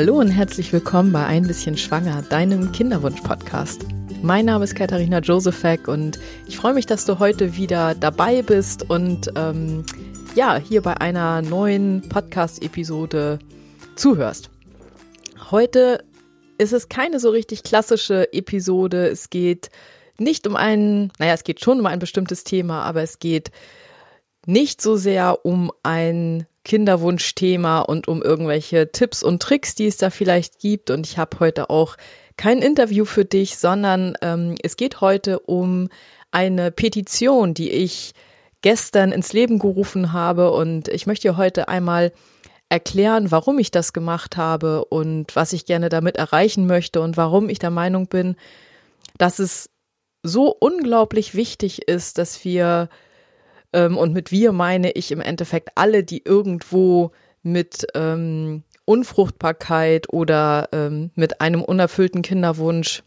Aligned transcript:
Hallo 0.00 0.18
und 0.18 0.30
herzlich 0.30 0.72
willkommen 0.72 1.12
bei 1.12 1.26
Ein 1.26 1.46
bisschen 1.46 1.76
Schwanger, 1.76 2.22
deinem 2.22 2.72
Kinderwunsch-Podcast. 2.72 3.84
Mein 4.22 4.46
Name 4.46 4.64
ist 4.64 4.74
Katharina 4.74 5.18
Josephek 5.18 5.88
und 5.88 6.18
ich 6.48 6.56
freue 6.56 6.72
mich, 6.72 6.86
dass 6.86 7.04
du 7.04 7.18
heute 7.18 7.54
wieder 7.58 7.94
dabei 7.94 8.40
bist 8.40 8.88
und 8.88 9.30
ähm, 9.36 9.84
ja, 10.34 10.56
hier 10.56 10.80
bei 10.80 10.96
einer 10.96 11.42
neuen 11.42 12.00
Podcast-Episode 12.08 13.40
zuhörst. 13.94 14.48
Heute 15.50 16.02
ist 16.56 16.72
es 16.72 16.88
keine 16.88 17.20
so 17.20 17.28
richtig 17.28 17.62
klassische 17.62 18.32
Episode. 18.32 19.06
Es 19.06 19.28
geht 19.28 19.68
nicht 20.16 20.46
um 20.46 20.56
ein, 20.56 21.12
naja, 21.18 21.34
es 21.34 21.44
geht 21.44 21.60
schon 21.60 21.78
um 21.78 21.84
ein 21.84 21.98
bestimmtes 21.98 22.42
Thema, 22.42 22.84
aber 22.84 23.02
es 23.02 23.18
geht 23.18 23.50
nicht 24.46 24.80
so 24.80 24.96
sehr 24.96 25.44
um 25.44 25.70
ein 25.82 26.46
Kinderwunschthema 26.64 27.80
und 27.80 28.08
um 28.08 28.22
irgendwelche 28.22 28.92
Tipps 28.92 29.22
und 29.22 29.42
Tricks, 29.42 29.74
die 29.74 29.86
es 29.86 29.96
da 29.96 30.10
vielleicht 30.10 30.58
gibt. 30.58 30.90
Und 30.90 31.06
ich 31.06 31.18
habe 31.18 31.40
heute 31.40 31.70
auch 31.70 31.96
kein 32.36 32.58
Interview 32.58 33.04
für 33.04 33.24
dich, 33.24 33.56
sondern 33.56 34.14
ähm, 34.22 34.54
es 34.62 34.76
geht 34.76 35.00
heute 35.00 35.40
um 35.40 35.88
eine 36.30 36.70
Petition, 36.70 37.54
die 37.54 37.70
ich 37.70 38.12
gestern 38.62 39.12
ins 39.12 39.32
Leben 39.32 39.58
gerufen 39.58 40.12
habe. 40.12 40.52
Und 40.52 40.88
ich 40.88 41.06
möchte 41.06 41.28
dir 41.28 41.36
heute 41.36 41.68
einmal 41.68 42.12
erklären, 42.68 43.30
warum 43.30 43.58
ich 43.58 43.70
das 43.70 43.92
gemacht 43.92 44.36
habe 44.36 44.84
und 44.84 45.34
was 45.34 45.52
ich 45.52 45.66
gerne 45.66 45.88
damit 45.88 46.16
erreichen 46.16 46.66
möchte 46.66 47.00
und 47.00 47.16
warum 47.16 47.48
ich 47.48 47.58
der 47.58 47.70
Meinung 47.70 48.06
bin, 48.06 48.36
dass 49.18 49.38
es 49.38 49.70
so 50.22 50.54
unglaublich 50.58 51.34
wichtig 51.34 51.88
ist, 51.88 52.18
dass 52.18 52.44
wir 52.44 52.88
ähm, 53.72 53.96
und 53.96 54.12
mit 54.12 54.30
wir 54.30 54.52
meine 54.52 54.92
ich 54.92 55.12
im 55.12 55.20
Endeffekt 55.20 55.70
alle, 55.74 56.04
die 56.04 56.22
irgendwo 56.24 57.12
mit 57.42 57.86
ähm, 57.94 58.62
Unfruchtbarkeit 58.84 60.12
oder 60.12 60.68
ähm, 60.72 61.10
mit 61.14 61.40
einem 61.40 61.62
unerfüllten 61.62 62.22
Kinderwunsch 62.22 63.02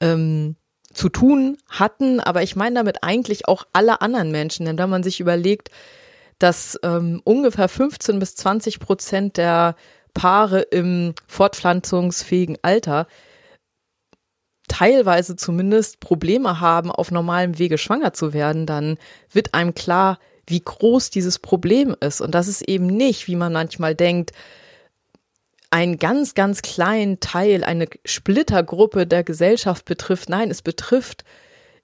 ähm, 0.00 0.56
zu 0.92 1.08
tun 1.08 1.58
hatten. 1.68 2.20
Aber 2.20 2.42
ich 2.42 2.56
meine 2.56 2.76
damit 2.76 3.02
eigentlich 3.02 3.48
auch 3.48 3.64
alle 3.72 4.00
anderen 4.00 4.30
Menschen. 4.30 4.66
Denn 4.66 4.78
wenn 4.78 4.90
man 4.90 5.02
sich 5.02 5.20
überlegt, 5.20 5.70
dass 6.38 6.78
ähm, 6.82 7.20
ungefähr 7.24 7.68
15 7.68 8.18
bis 8.18 8.34
20 8.34 8.80
Prozent 8.80 9.36
der 9.36 9.76
Paare 10.12 10.60
im 10.60 11.14
fortpflanzungsfähigen 11.26 12.58
Alter 12.62 13.06
teilweise 14.68 15.36
zumindest 15.36 16.00
Probleme 16.00 16.60
haben, 16.60 16.90
auf 16.90 17.10
normalem 17.10 17.58
Wege 17.58 17.78
schwanger 17.78 18.12
zu 18.12 18.32
werden, 18.32 18.66
dann 18.66 18.98
wird 19.30 19.54
einem 19.54 19.74
klar, 19.74 20.18
wie 20.46 20.60
groß 20.60 21.10
dieses 21.10 21.38
Problem 21.38 21.94
ist. 22.00 22.20
Und 22.20 22.34
das 22.34 22.48
ist 22.48 22.62
eben 22.62 22.86
nicht, 22.86 23.28
wie 23.28 23.36
man 23.36 23.52
manchmal 23.52 23.94
denkt, 23.94 24.32
einen 25.70 25.98
ganz, 25.98 26.34
ganz 26.34 26.62
kleinen 26.62 27.20
Teil, 27.20 27.64
eine 27.64 27.86
Splittergruppe 28.04 29.06
der 29.06 29.24
Gesellschaft 29.24 29.86
betrifft. 29.86 30.28
Nein, 30.28 30.50
es 30.50 30.60
betrifft 30.60 31.24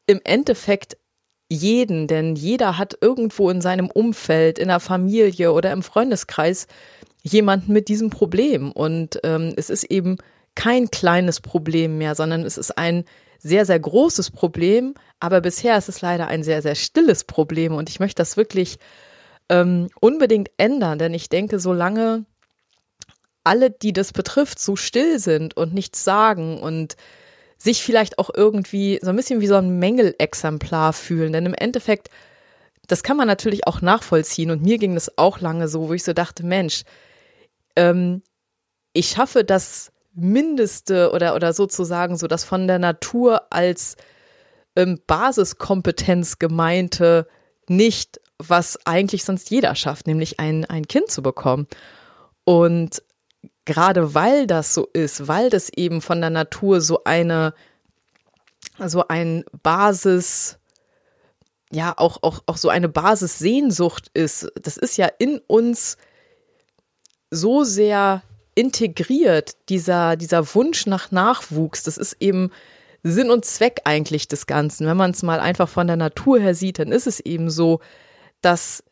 im 0.07 0.21
Endeffekt 0.25 0.99
jeden, 1.49 2.07
denn 2.07 2.37
jeder 2.37 2.77
hat 2.77 2.99
irgendwo 3.01 3.49
in 3.49 3.63
seinem 3.63 3.91
Umfeld, 3.91 4.59
in 4.59 4.69
der 4.69 4.81
Familie 4.81 5.53
oder 5.53 5.73
im 5.73 5.83
Freundeskreis 5.83 6.67
jemanden 7.23 7.73
mit 7.73 7.89
diesem 7.89 8.11
Problem. 8.11 8.71
Und 8.73 9.19
ähm, 9.25 9.55
es 9.57 9.71
ist 9.71 9.85
eben 9.85 10.19
kein 10.59 10.91
kleines 10.91 11.41
Problem 11.41 11.99
mehr, 11.99 12.17
sondern 12.17 12.43
es 12.43 12.59
ist 12.59 12.77
ein 12.77 13.05
sehr, 13.39 13.65
sehr 13.65 13.79
großes 13.79 14.33
Problem. 14.33 14.95
Aber 15.21 15.41
bisher 15.41 15.79
ist 15.79 15.89
es 15.89 16.01
leider 16.01 16.27
ein 16.27 16.43
sehr, 16.43 16.63
sehr 16.63 16.75
stilles 16.75 17.23
Problem. 17.23 17.75
Und 17.75 17.89
ich 17.89 18.01
möchte 18.01 18.21
das 18.21 18.37
wirklich 18.37 18.79
ähm, 19.49 19.89
unbedingt 20.01 20.51
ändern, 20.57 20.99
denn 20.99 21.15
ich 21.15 21.29
denke, 21.29 21.61
solange 21.61 22.27
alle, 23.45 23.71
die 23.71 23.93
das 23.93 24.13
betrifft, 24.13 24.59
so 24.59 24.75
still 24.75 25.21
sind 25.21 25.57
und 25.57 25.75
nichts 25.75 26.03
sagen 26.03 26.59
und 26.59 26.97
sich 27.57 27.81
vielleicht 27.85 28.19
auch 28.19 28.31
irgendwie 28.35 28.99
so 29.01 29.11
ein 29.11 29.17
bisschen 29.17 29.41
wie 29.41 29.47
so 29.47 29.55
ein 29.55 29.79
Mängelexemplar 29.79 30.93
fühlen. 30.93 31.33
Denn 31.33 31.47
im 31.47 31.55
Endeffekt, 31.55 32.11
das 32.89 33.05
kann 33.05 33.17
man 33.17 33.29
natürlich 33.29 33.65
auch 33.69 33.81
nachvollziehen. 33.81 34.51
Und 34.51 34.63
mir 34.63 34.79
ging 34.79 34.95
das 34.95 35.17
auch 35.19 35.41
lange 35.41 35.69
so, 35.69 35.89
wo 35.89 35.95
ich 35.95 36.03
so 36.03 36.15
dachte, 36.15 36.45
Mensch, 36.45 36.83
ähm, 37.77 38.23
ich 38.93 39.11
schaffe 39.11 39.45
das 39.45 39.93
Mindeste 40.15 41.13
oder, 41.13 41.35
oder 41.35 41.53
sozusagen 41.53 42.17
so 42.17 42.27
das 42.27 42.45
von 42.45 42.67
der 42.67 42.79
Natur 42.79 43.53
als 43.53 43.97
ähm, 44.77 45.01
Basiskompetenz 45.07 46.39
gemeinte 46.39 47.27
nicht, 47.69 48.21
was 48.39 48.79
eigentlich 48.87 49.25
sonst 49.25 49.51
jeder 49.51 49.75
schafft, 49.75 50.07
nämlich 50.07 50.41
ein, 50.41 50.65
ein 50.65 50.87
Kind 50.87 51.11
zu 51.11 51.23
bekommen. 51.23 51.67
Und 52.45 53.03
gerade 53.65 54.15
weil 54.15 54.47
das 54.47 54.75
so 54.75 54.89
ist, 54.93 55.29
weil 55.29 55.51
das 55.51 55.69
eben 55.69 56.01
von 56.01 56.21
der 56.21 56.31
Natur 56.31 56.81
so 56.81 57.05
eine, 57.05 57.53
so 58.79 59.07
ein 59.09 59.45
Basis, 59.63 60.59
ja, 61.71 61.93
auch, 61.97 62.23
auch, 62.23 62.41
auch 62.47 62.57
so 62.57 62.71
eine 62.71 62.89
Basissehnsucht 62.89 64.11
ist, 64.15 64.51
das 64.63 64.77
ist 64.77 64.97
ja 64.97 65.07
in 65.19 65.41
uns 65.47 65.99
so 67.31 67.65
sehr 67.65 68.23
integriert, 68.59 69.53
dieser, 69.69 70.17
dieser 70.17 70.53
Wunsch 70.57 70.87
nach 70.87 71.13
Nachwuchs, 71.13 71.85
das 71.85 71.97
ist 71.97 72.17
eben 72.19 72.51
Sinn 73.05 73.31
und 73.31 73.45
Zweck 73.45 73.83
eigentlich 73.85 74.27
des 74.27 74.49
Ganzen. 74.49 74.85
Wenn 74.89 74.97
man 74.97 75.13
es 75.13 75.23
mal 75.23 75.39
einfach 75.39 75.69
von 75.69 75.87
der 75.87 75.95
Natur 75.95 76.41
her 76.41 76.57
sieht, 76.57 76.81
dann 76.81 76.91
ist 76.91 77.07
es 77.07 77.21
eben 77.21 77.51
so, 77.51 77.79
dass 78.41 78.83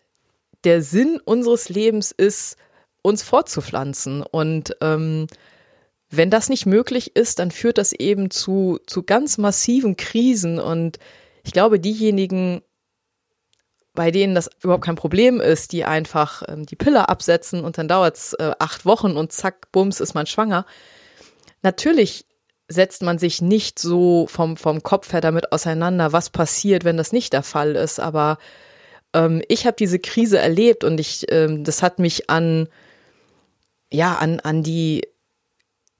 der 0.62 0.82
Sinn 0.82 1.20
unseres 1.24 1.68
Lebens 1.68 2.12
ist, 2.12 2.56
uns 3.02 3.24
fortzupflanzen. 3.24 4.22
Und 4.22 4.76
ähm, 4.80 5.26
wenn 6.10 6.30
das 6.30 6.48
nicht 6.48 6.66
möglich 6.66 7.16
ist, 7.16 7.40
dann 7.40 7.50
führt 7.50 7.78
das 7.78 7.92
eben 7.92 8.30
zu, 8.30 8.78
zu 8.86 9.02
ganz 9.02 9.36
massiven 9.36 9.96
Krisen. 9.96 10.60
Und 10.60 11.00
ich 11.42 11.52
glaube, 11.52 11.80
diejenigen, 11.80 12.62
bei 13.96 14.12
denen 14.12 14.36
das 14.36 14.48
überhaupt 14.62 14.84
kein 14.84 14.94
Problem 14.94 15.40
ist, 15.40 15.72
die 15.72 15.84
einfach 15.84 16.44
ähm, 16.46 16.64
die 16.64 16.76
Pille 16.76 17.08
absetzen 17.08 17.64
und 17.64 17.78
dann 17.78 17.88
dauert 17.88 18.16
es 18.16 18.32
äh, 18.34 18.52
acht 18.60 18.86
Wochen 18.86 19.16
und 19.16 19.32
zack, 19.32 19.72
bums, 19.72 19.98
ist 19.98 20.14
man 20.14 20.26
schwanger. 20.26 20.64
Natürlich 21.62 22.26
setzt 22.68 23.02
man 23.02 23.18
sich 23.18 23.42
nicht 23.42 23.78
so 23.78 24.26
vom, 24.28 24.56
vom 24.56 24.82
Kopf 24.82 25.12
her 25.12 25.20
damit 25.20 25.52
auseinander, 25.52 26.12
was 26.12 26.30
passiert, 26.30 26.84
wenn 26.84 26.96
das 26.96 27.12
nicht 27.12 27.32
der 27.32 27.42
Fall 27.42 27.74
ist. 27.76 27.98
Aber 27.98 28.38
ähm, 29.12 29.42
ich 29.48 29.66
habe 29.66 29.76
diese 29.76 29.98
Krise 29.98 30.38
erlebt 30.38 30.84
und 30.84 31.00
ich, 31.00 31.26
ähm, 31.30 31.64
das 31.64 31.82
hat 31.82 31.98
mich 31.98 32.30
an, 32.30 32.68
ja, 33.92 34.14
an, 34.14 34.40
an 34.40 34.62
die, 34.62 35.02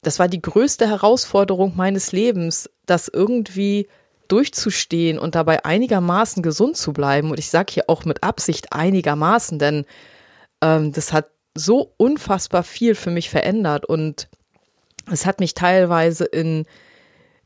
das 0.02 0.18
war 0.18 0.28
die 0.28 0.42
größte 0.42 0.88
Herausforderung 0.88 1.74
meines 1.76 2.12
Lebens, 2.12 2.70
das 2.84 3.08
irgendwie 3.08 3.88
durchzustehen 4.28 5.18
und 5.18 5.34
dabei 5.34 5.64
einigermaßen 5.64 6.42
gesund 6.42 6.76
zu 6.76 6.92
bleiben. 6.92 7.30
Und 7.30 7.38
ich 7.38 7.50
sage 7.50 7.72
hier 7.72 7.84
auch 7.88 8.04
mit 8.04 8.22
Absicht 8.22 8.72
einigermaßen, 8.72 9.58
denn 9.58 9.86
ähm, 10.62 10.92
das 10.92 11.12
hat 11.12 11.30
so 11.54 11.94
unfassbar 11.96 12.62
viel 12.62 12.94
für 12.94 13.10
mich 13.10 13.30
verändert 13.30 13.86
und 13.86 14.28
es 15.10 15.24
hat 15.26 15.40
mich 15.40 15.54
teilweise 15.54 16.24
in, 16.24 16.66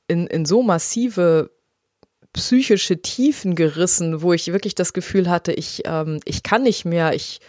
in, 0.09 0.27
in 0.27 0.45
so 0.45 0.63
massive 0.63 1.51
psychische 2.33 3.03
Tiefen 3.03 3.55
gerissen, 3.55 4.23
wo 4.23 4.33
ich 4.33 4.53
wirklich 4.53 4.75
das 4.75 4.93
Gefühl 4.93 5.29
hatte, 5.29 5.53
ich, 5.53 5.83
ähm, 5.85 6.21
ich 6.25 6.43
kann 6.43 6.63
nicht 6.63 6.85
mehr, 6.85 7.13
ich, 7.15 7.41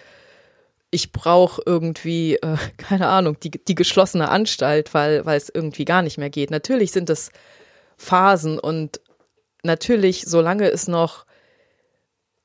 ich 0.90 1.12
brauche 1.12 1.62
irgendwie, 1.66 2.36
äh, 2.36 2.58
keine 2.78 3.08
Ahnung, 3.08 3.40
die, 3.40 3.52
die 3.52 3.75
geschlossene 3.75 4.30
Anstalt, 4.30 4.94
weil, 4.94 5.25
weil 5.25 5.38
es 5.38 5.50
irgendwie 5.50 5.86
gar 5.86 6.02
nicht 6.02 6.18
mehr 6.18 6.30
geht. 6.30 6.52
Natürlich 6.52 6.92
sind 6.92 7.09
es 7.09 7.31
Phasen 7.98 8.59
und 8.59 9.00
natürlich, 9.63 10.23
solange 10.27 10.69
es 10.69 10.88
noch 10.88 11.25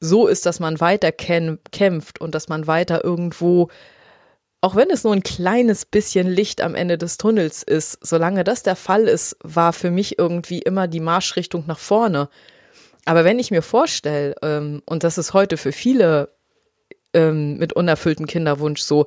so 0.01 0.27
ist, 0.27 0.47
dass 0.47 0.61
man 0.61 0.81
weiter 0.81 1.13
kämpft 1.13 2.21
und 2.21 2.35
dass 2.35 2.49
man 2.49 2.67
weiter 2.67 3.05
irgendwo, 3.05 3.69
auch 4.61 4.77
wenn 4.77 4.91
es 4.91 5.05
nur 5.05 5.15
ein 5.15 5.23
kleines 5.23 5.87
bisschen 5.87 6.29
Licht 6.29 6.61
am 6.61 6.75
Ende 6.75 6.99
des 6.99 7.17
Tunnels 7.17 7.63
ist, 7.63 7.99
solange 8.03 8.45
das 8.45 8.63
der 8.63 8.77
Fall 8.77 9.05
ist, 9.05 9.37
war 9.43 9.73
für 9.73 9.91
mich 9.91 10.19
irgendwie 10.19 10.59
immer 10.59 10.87
die 10.89 11.01
Marschrichtung 11.01 11.65
nach 11.67 11.79
vorne. 11.79 12.29
Aber 13.05 13.25
wenn 13.25 13.39
ich 13.39 13.51
mir 13.51 13.63
vorstelle, 13.63 14.35
ähm, 14.43 14.83
und 14.85 15.05
das 15.05 15.17
ist 15.17 15.33
heute 15.33 15.57
für 15.57 15.73
viele 15.73 16.31
ähm, 17.15 17.57
mit 17.57 17.73
unerfülltem 17.73 18.27
Kinderwunsch 18.27 18.83
so, 18.83 19.07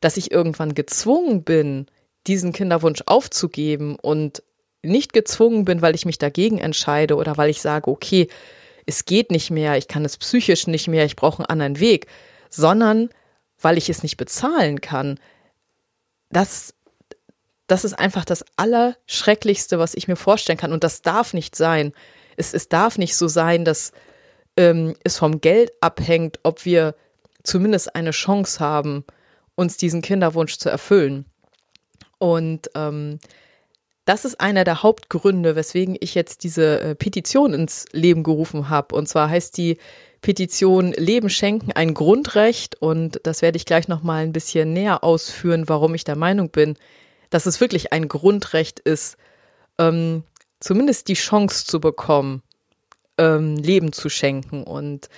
dass 0.00 0.16
ich 0.16 0.30
irgendwann 0.30 0.74
gezwungen 0.74 1.42
bin, 1.42 1.86
diesen 2.26 2.52
Kinderwunsch 2.52 3.02
aufzugeben 3.06 3.96
und 3.96 4.42
nicht 4.82 5.12
gezwungen 5.12 5.64
bin, 5.64 5.82
weil 5.82 5.94
ich 5.94 6.06
mich 6.06 6.18
dagegen 6.18 6.58
entscheide 6.58 7.16
oder 7.16 7.36
weil 7.36 7.50
ich 7.50 7.60
sage, 7.60 7.90
okay, 7.90 8.28
es 8.86 9.04
geht 9.04 9.30
nicht 9.30 9.50
mehr, 9.50 9.76
ich 9.76 9.88
kann 9.88 10.04
es 10.04 10.16
psychisch 10.16 10.66
nicht 10.66 10.88
mehr, 10.88 11.04
ich 11.04 11.16
brauche 11.16 11.38
einen 11.38 11.46
anderen 11.46 11.80
Weg, 11.80 12.06
sondern 12.48 13.10
weil 13.60 13.78
ich 13.78 13.90
es 13.90 14.02
nicht 14.02 14.16
bezahlen 14.16 14.80
kann. 14.80 15.20
Das, 16.30 16.74
das 17.66 17.84
ist 17.84 17.98
einfach 17.98 18.24
das 18.24 18.44
Allerschrecklichste, 18.56 19.78
was 19.78 19.94
ich 19.94 20.08
mir 20.08 20.16
vorstellen 20.16 20.58
kann. 20.58 20.72
Und 20.72 20.82
das 20.82 21.02
darf 21.02 21.34
nicht 21.34 21.54
sein. 21.54 21.92
Es, 22.36 22.54
es 22.54 22.68
darf 22.68 22.96
nicht 22.96 23.16
so 23.16 23.28
sein, 23.28 23.64
dass 23.64 23.92
ähm, 24.56 24.96
es 25.04 25.18
vom 25.18 25.40
Geld 25.40 25.72
abhängt, 25.80 26.40
ob 26.42 26.64
wir 26.64 26.94
zumindest 27.42 27.94
eine 27.94 28.12
Chance 28.12 28.60
haben, 28.60 29.04
uns 29.54 29.76
diesen 29.76 30.02
Kinderwunsch 30.02 30.56
zu 30.56 30.70
erfüllen. 30.70 31.26
Und 32.18 32.70
ähm, 32.74 33.18
das 34.10 34.24
ist 34.24 34.40
einer 34.40 34.64
der 34.64 34.82
Hauptgründe, 34.82 35.54
weswegen 35.54 35.96
ich 36.00 36.16
jetzt 36.16 36.42
diese 36.42 36.80
äh, 36.80 36.94
Petition 36.96 37.54
ins 37.54 37.86
Leben 37.92 38.24
gerufen 38.24 38.68
habe. 38.68 38.96
Und 38.96 39.06
zwar 39.06 39.30
heißt 39.30 39.56
die 39.56 39.78
Petition 40.20 40.90
Leben 40.94 41.30
schenken 41.30 41.70
ein 41.70 41.94
Grundrecht. 41.94 42.74
Und 42.82 43.20
das 43.22 43.40
werde 43.40 43.56
ich 43.56 43.66
gleich 43.66 43.86
noch 43.86 44.02
mal 44.02 44.24
ein 44.24 44.32
bisschen 44.32 44.72
näher 44.72 45.04
ausführen, 45.04 45.68
warum 45.68 45.94
ich 45.94 46.02
der 46.02 46.16
Meinung 46.16 46.50
bin, 46.50 46.76
dass 47.30 47.46
es 47.46 47.60
wirklich 47.60 47.92
ein 47.92 48.08
Grundrecht 48.08 48.80
ist, 48.80 49.16
ähm, 49.78 50.24
zumindest 50.58 51.06
die 51.06 51.14
Chance 51.14 51.64
zu 51.64 51.78
bekommen, 51.78 52.42
ähm, 53.16 53.58
Leben 53.58 53.92
zu 53.92 54.08
schenken. 54.08 54.64
Und 54.64 55.08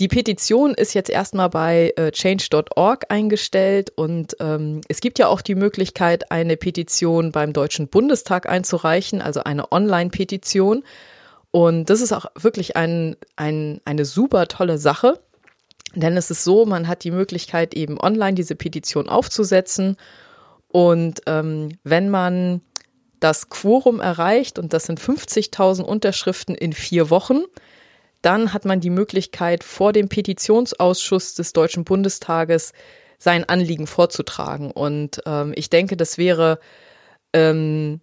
die 0.00 0.08
Petition 0.08 0.74
ist 0.74 0.94
jetzt 0.94 1.10
erstmal 1.10 1.50
bei 1.50 1.92
äh, 1.96 2.12
change.org 2.12 3.06
eingestellt 3.08 3.90
und 3.96 4.36
ähm, 4.38 4.80
es 4.88 5.00
gibt 5.00 5.18
ja 5.18 5.26
auch 5.26 5.40
die 5.40 5.56
Möglichkeit, 5.56 6.30
eine 6.30 6.56
Petition 6.56 7.32
beim 7.32 7.52
Deutschen 7.52 7.88
Bundestag 7.88 8.48
einzureichen, 8.48 9.20
also 9.20 9.42
eine 9.42 9.72
Online-Petition. 9.72 10.84
Und 11.50 11.90
das 11.90 12.00
ist 12.00 12.12
auch 12.12 12.26
wirklich 12.36 12.76
ein, 12.76 13.16
ein, 13.34 13.80
eine 13.84 14.04
super 14.04 14.46
tolle 14.46 14.78
Sache, 14.78 15.18
denn 15.94 16.16
es 16.16 16.30
ist 16.30 16.44
so, 16.44 16.64
man 16.64 16.86
hat 16.86 17.02
die 17.02 17.10
Möglichkeit, 17.10 17.74
eben 17.74 17.98
online 17.98 18.34
diese 18.34 18.54
Petition 18.54 19.08
aufzusetzen. 19.08 19.96
Und 20.68 21.22
ähm, 21.26 21.78
wenn 21.82 22.08
man 22.08 22.60
das 23.18 23.48
Quorum 23.48 23.98
erreicht, 23.98 24.60
und 24.60 24.72
das 24.72 24.84
sind 24.84 25.00
50.000 25.00 25.82
Unterschriften 25.82 26.54
in 26.54 26.72
vier 26.72 27.10
Wochen, 27.10 27.40
dann 28.22 28.52
hat 28.52 28.64
man 28.64 28.80
die 28.80 28.90
Möglichkeit, 28.90 29.64
vor 29.64 29.92
dem 29.92 30.08
Petitionsausschuss 30.08 31.34
des 31.34 31.52
Deutschen 31.52 31.84
Bundestages 31.84 32.72
sein 33.18 33.48
Anliegen 33.48 33.86
vorzutragen. 33.86 34.70
Und 34.70 35.20
ähm, 35.26 35.52
ich 35.56 35.70
denke, 35.70 35.96
das 35.96 36.18
wäre 36.18 36.58
ähm, 37.32 38.00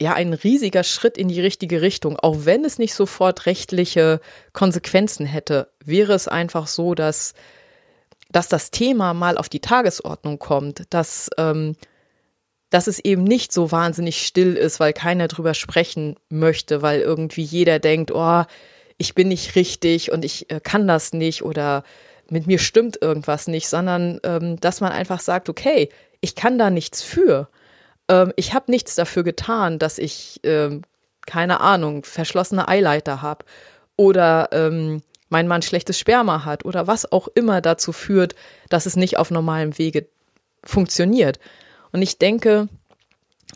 ja 0.00 0.14
ein 0.14 0.32
riesiger 0.32 0.84
Schritt 0.84 1.18
in 1.18 1.28
die 1.28 1.40
richtige 1.40 1.82
Richtung. 1.82 2.18
Auch 2.18 2.44
wenn 2.44 2.64
es 2.64 2.78
nicht 2.78 2.94
sofort 2.94 3.46
rechtliche 3.46 4.20
Konsequenzen 4.52 5.26
hätte, 5.26 5.70
wäre 5.84 6.12
es 6.14 6.28
einfach 6.28 6.66
so, 6.68 6.94
dass, 6.94 7.34
dass 8.30 8.48
das 8.48 8.70
Thema 8.70 9.12
mal 9.12 9.36
auf 9.36 9.48
die 9.48 9.60
Tagesordnung 9.60 10.38
kommt, 10.38 10.84
dass, 10.90 11.30
ähm, 11.36 11.76
dass 12.70 12.86
es 12.86 12.98
eben 13.00 13.24
nicht 13.24 13.52
so 13.52 13.72
wahnsinnig 13.72 14.24
still 14.24 14.56
ist, 14.56 14.78
weil 14.78 14.92
keiner 14.92 15.26
drüber 15.26 15.54
sprechen 15.54 16.16
möchte, 16.28 16.82
weil 16.82 17.00
irgendwie 17.00 17.42
jeder 17.42 17.78
denkt, 17.80 18.12
oh, 18.12 18.44
ich 18.98 19.14
bin 19.14 19.28
nicht 19.28 19.54
richtig 19.54 20.12
und 20.12 20.24
ich 20.24 20.50
äh, 20.50 20.60
kann 20.60 20.86
das 20.86 21.12
nicht 21.12 21.42
oder 21.42 21.84
mit 22.28 22.46
mir 22.46 22.58
stimmt 22.58 23.00
irgendwas 23.00 23.46
nicht, 23.46 23.68
sondern 23.68 24.20
ähm, 24.24 24.60
dass 24.60 24.80
man 24.80 24.92
einfach 24.92 25.20
sagt, 25.20 25.48
okay, 25.48 25.88
ich 26.20 26.34
kann 26.34 26.58
da 26.58 26.68
nichts 26.68 27.02
für. 27.02 27.48
Ähm, 28.08 28.32
ich 28.36 28.52
habe 28.52 28.70
nichts 28.70 28.96
dafür 28.96 29.22
getan, 29.22 29.78
dass 29.78 29.98
ich, 29.98 30.40
ähm, 30.42 30.82
keine 31.26 31.60
Ahnung, 31.60 32.04
verschlossene 32.04 32.68
Eileiter 32.68 33.22
habe 33.22 33.44
oder 33.96 34.48
ähm, 34.52 35.02
mein 35.28 35.48
Mann 35.48 35.62
schlechtes 35.62 35.98
Sperma 35.98 36.44
hat 36.44 36.64
oder 36.64 36.86
was 36.86 37.10
auch 37.10 37.28
immer 37.34 37.60
dazu 37.60 37.92
führt, 37.92 38.34
dass 38.68 38.86
es 38.86 38.96
nicht 38.96 39.16
auf 39.16 39.30
normalem 39.30 39.78
Wege 39.78 40.06
funktioniert. 40.64 41.38
Und 41.92 42.02
ich 42.02 42.18
denke, 42.18 42.68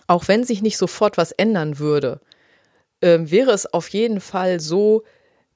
auch 0.07 0.29
wenn 0.29 0.45
sich 0.45 0.63
nicht 0.63 0.79
sofort 0.79 1.17
was 1.17 1.33
ändern 1.33 1.79
würde, 1.79 2.21
äh, 3.01 3.19
wäre 3.23 3.51
es 3.51 3.73
auf 3.73 3.89
jeden 3.89 4.21
Fall 4.21 4.61
so, 4.61 5.03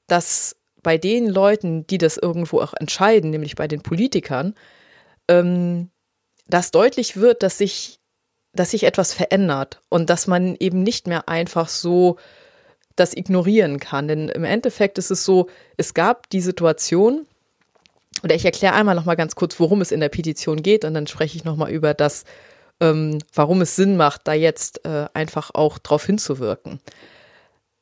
dass 0.07 0.55
bei 0.83 0.97
den 0.97 1.27
Leuten, 1.27 1.85
die 1.87 1.97
das 1.97 2.17
irgendwo 2.17 2.61
auch 2.61 2.73
entscheiden, 2.73 3.29
nämlich 3.29 3.55
bei 3.55 3.67
den 3.67 3.81
Politikern, 3.81 4.55
ähm, 5.27 5.89
dass 6.47 6.71
deutlich 6.71 7.17
wird, 7.17 7.43
dass 7.43 7.57
sich, 7.57 7.99
dass 8.53 8.71
sich 8.71 8.83
etwas 8.83 9.13
verändert 9.13 9.81
und 9.89 10.09
dass 10.09 10.27
man 10.27 10.55
eben 10.59 10.83
nicht 10.83 11.07
mehr 11.07 11.27
einfach 11.27 11.67
so 11.67 12.17
das 12.95 13.15
ignorieren 13.15 13.79
kann. 13.79 14.07
Denn 14.07 14.29
im 14.29 14.43
Endeffekt 14.43 14.97
ist 14.97 15.11
es 15.11 15.23
so, 15.23 15.49
es 15.77 15.93
gab 15.93 16.29
die 16.29 16.41
Situation, 16.41 17.25
oder 18.23 18.35
ich 18.35 18.45
erkläre 18.45 18.73
einmal 18.73 18.95
noch 18.95 19.05
mal 19.05 19.15
ganz 19.15 19.35
kurz, 19.35 19.59
worum 19.59 19.81
es 19.81 19.91
in 19.91 19.99
der 19.99 20.09
Petition 20.09 20.63
geht, 20.63 20.85
und 20.85 20.93
dann 20.93 21.07
spreche 21.07 21.37
ich 21.37 21.43
noch 21.43 21.55
mal 21.55 21.69
über 21.69 21.93
das, 21.93 22.23
ähm, 22.79 23.19
warum 23.33 23.61
es 23.61 23.75
Sinn 23.75 23.97
macht, 23.97 24.21
da 24.27 24.33
jetzt 24.33 24.85
äh, 24.85 25.07
einfach 25.13 25.51
auch 25.53 25.77
drauf 25.77 26.05
hinzuwirken. 26.05 26.79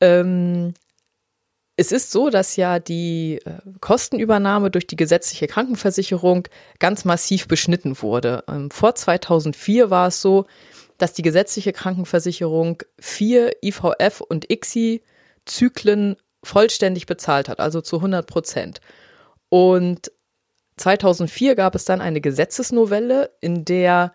Ähm, 0.02 0.74
es 1.78 1.92
ist 1.92 2.12
so, 2.12 2.30
dass 2.30 2.56
ja 2.56 2.80
die 2.80 3.40
äh, 3.46 3.60
Kostenübernahme 3.82 4.72
durch 4.72 4.88
die 4.88 4.96
gesetzliche 4.96 5.48
Krankenversicherung 5.48 6.48
ganz 6.80 7.06
massiv 7.06 7.48
beschnitten 7.48 8.02
wurde. 8.02 8.44
Ähm, 8.48 8.72
vor 8.72 8.96
2004 8.96 9.90
war 9.90 10.08
es 10.08 10.22
so, 10.22 10.46
dass 10.98 11.14
die 11.14 11.22
gesetzliche 11.22 11.74
Krankenversicherung 11.74 12.82
vier 12.98 13.52
IVF 13.62 14.22
und 14.22 14.50
ICSI-Zyklen 14.50 16.16
vollständig 16.44 17.06
bezahlt 17.06 17.50
hat, 17.50 17.60
also 17.60 17.82
zu 17.82 17.98
100 17.98 18.26
Prozent. 18.26 18.80
Und 19.50 20.12
2004 20.78 21.56
gab 21.56 21.76
es 21.76 21.84
dann 21.84 22.00
eine 22.00 22.22
Gesetzesnovelle, 22.22 23.32
in 23.42 23.66
der 23.66 24.14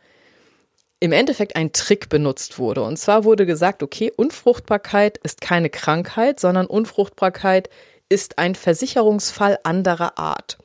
im 1.00 1.12
Endeffekt 1.12 1.56
ein 1.56 1.72
Trick 1.72 2.10
benutzt 2.10 2.58
wurde. 2.58 2.82
Und 2.82 2.98
zwar 2.98 3.24
wurde 3.24 3.46
gesagt, 3.46 3.82
okay, 3.82 4.12
Unfruchtbarkeit 4.14 5.18
ist 5.18 5.40
keine 5.40 5.70
Krankheit, 5.70 6.38
sondern 6.38 6.66
Unfruchtbarkeit 6.66 7.70
ist 8.10 8.38
ein 8.38 8.54
Versicherungsfall 8.54 9.58
anderer 9.62 10.18
Art. 10.18 10.58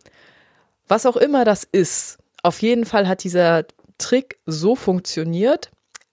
Was 0.88 1.06
auch 1.06 1.16
immer 1.16 1.46
das 1.46 1.64
ist, 1.64 2.18
auf 2.44 2.62
jeden 2.62 2.86
Fall 2.86 3.08
hat 3.08 3.24
dieser 3.24 3.66
Trick 3.98 4.40
so 4.46 4.76
funktioniert. 4.76 5.72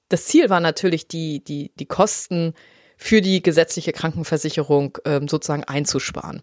Das 0.08 0.26
Ziel 0.26 0.48
war 0.50 0.60
natürlich, 0.60 1.08
die, 1.08 1.42
die, 1.42 1.72
die 1.78 1.86
Kosten 1.86 2.54
für 2.96 3.20
die 3.20 3.42
gesetzliche 3.42 3.92
Krankenversicherung 3.92 4.98
ähm, 5.04 5.26
sozusagen 5.26 5.64
einzusparen. 5.64 6.42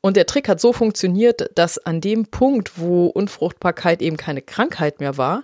Und 0.00 0.16
der 0.16 0.26
Trick 0.26 0.48
hat 0.48 0.60
so 0.60 0.72
funktioniert, 0.72 1.50
dass 1.54 1.78
an 1.78 2.00
dem 2.00 2.26
Punkt, 2.26 2.78
wo 2.78 3.06
Unfruchtbarkeit 3.06 4.02
eben 4.02 4.16
keine 4.16 4.42
Krankheit 4.42 5.00
mehr 5.00 5.16
war, 5.16 5.42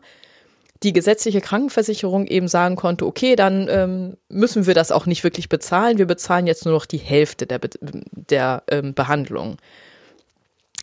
die 0.84 0.92
gesetzliche 0.92 1.40
Krankenversicherung 1.40 2.26
eben 2.26 2.46
sagen 2.46 2.76
konnte, 2.76 3.06
okay, 3.06 3.36
dann 3.36 3.68
ähm, 3.68 4.16
müssen 4.28 4.66
wir 4.66 4.74
das 4.74 4.92
auch 4.92 5.06
nicht 5.06 5.24
wirklich 5.24 5.48
bezahlen. 5.48 5.98
Wir 5.98 6.06
bezahlen 6.06 6.46
jetzt 6.46 6.64
nur 6.64 6.74
noch 6.74 6.86
die 6.86 6.98
Hälfte 6.98 7.46
der, 7.46 7.58
Be 7.58 7.70
der 7.80 8.62
ähm, 8.68 8.94
Behandlung. 8.94 9.56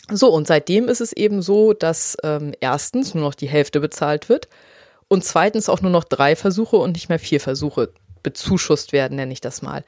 So, 0.10 0.30
und 0.34 0.48
seitdem 0.48 0.90
ist 0.90 1.02
es 1.02 1.14
eben 1.14 1.42
so, 1.42 1.74
dass 1.74 2.18
ähm, 2.24 2.54
erstens 2.60 3.14
nur 3.14 3.24
noch 3.24 3.36
die 3.36 3.48
Hälfte 3.48 3.80
bezahlt 3.80 4.28
wird 4.28 4.50
und 5.08 5.24
zweitens 5.24 5.70
auch 5.70 5.82
nur 5.82 5.92
noch 5.92 6.04
drei 6.04 6.36
Versuche 6.36 6.78
und 6.78 6.94
nicht 6.94 7.08
mehr 7.08 7.20
vier 7.20 7.40
Versuche 7.40 7.94
bezuschusst 8.24 8.94
werden, 8.94 9.16
nenne 9.16 9.32
ich 9.32 9.42
das 9.42 9.62
mal. 9.62 9.84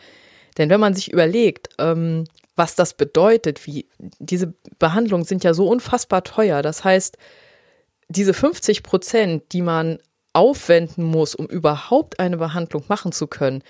Denn 0.57 0.69
wenn 0.69 0.79
man 0.79 0.93
sich 0.93 1.11
überlegt, 1.11 1.69
ähm, 1.79 2.25
was 2.55 2.75
das 2.75 2.93
bedeutet, 2.93 3.65
wie 3.65 3.87
diese 4.19 4.53
Behandlungen 4.77 5.25
sind 5.25 5.43
ja 5.43 5.55
so 5.55 5.67
unfassbar 5.67 6.23
teuer. 6.23 6.61
Das 6.61 6.83
heißt, 6.83 7.17
diese 8.07 8.33
50 8.33 8.83
Prozent, 8.83 9.51
die 9.51 9.61
man 9.61 9.99
aufwenden 10.33 11.03
muss, 11.03 11.35
um 11.35 11.45
überhaupt 11.45 12.19
eine 12.19 12.37
Behandlung 12.37 12.83
machen 12.87 13.11
zu 13.11 13.27
können, 13.27 13.63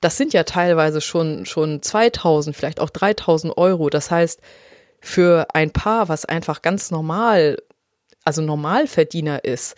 das 0.00 0.16
sind 0.16 0.32
ja 0.32 0.44
teilweise 0.44 1.00
schon, 1.00 1.44
schon 1.46 1.82
2000, 1.82 2.54
vielleicht 2.56 2.80
auch 2.80 2.90
3000 2.90 3.56
Euro. 3.56 3.90
Das 3.90 4.10
heißt, 4.10 4.40
für 5.00 5.46
ein 5.54 5.72
Paar, 5.72 6.08
was 6.08 6.24
einfach 6.24 6.62
ganz 6.62 6.90
normal, 6.90 7.58
also 8.24 8.42
Normalverdiener 8.42 9.44
ist, 9.44 9.74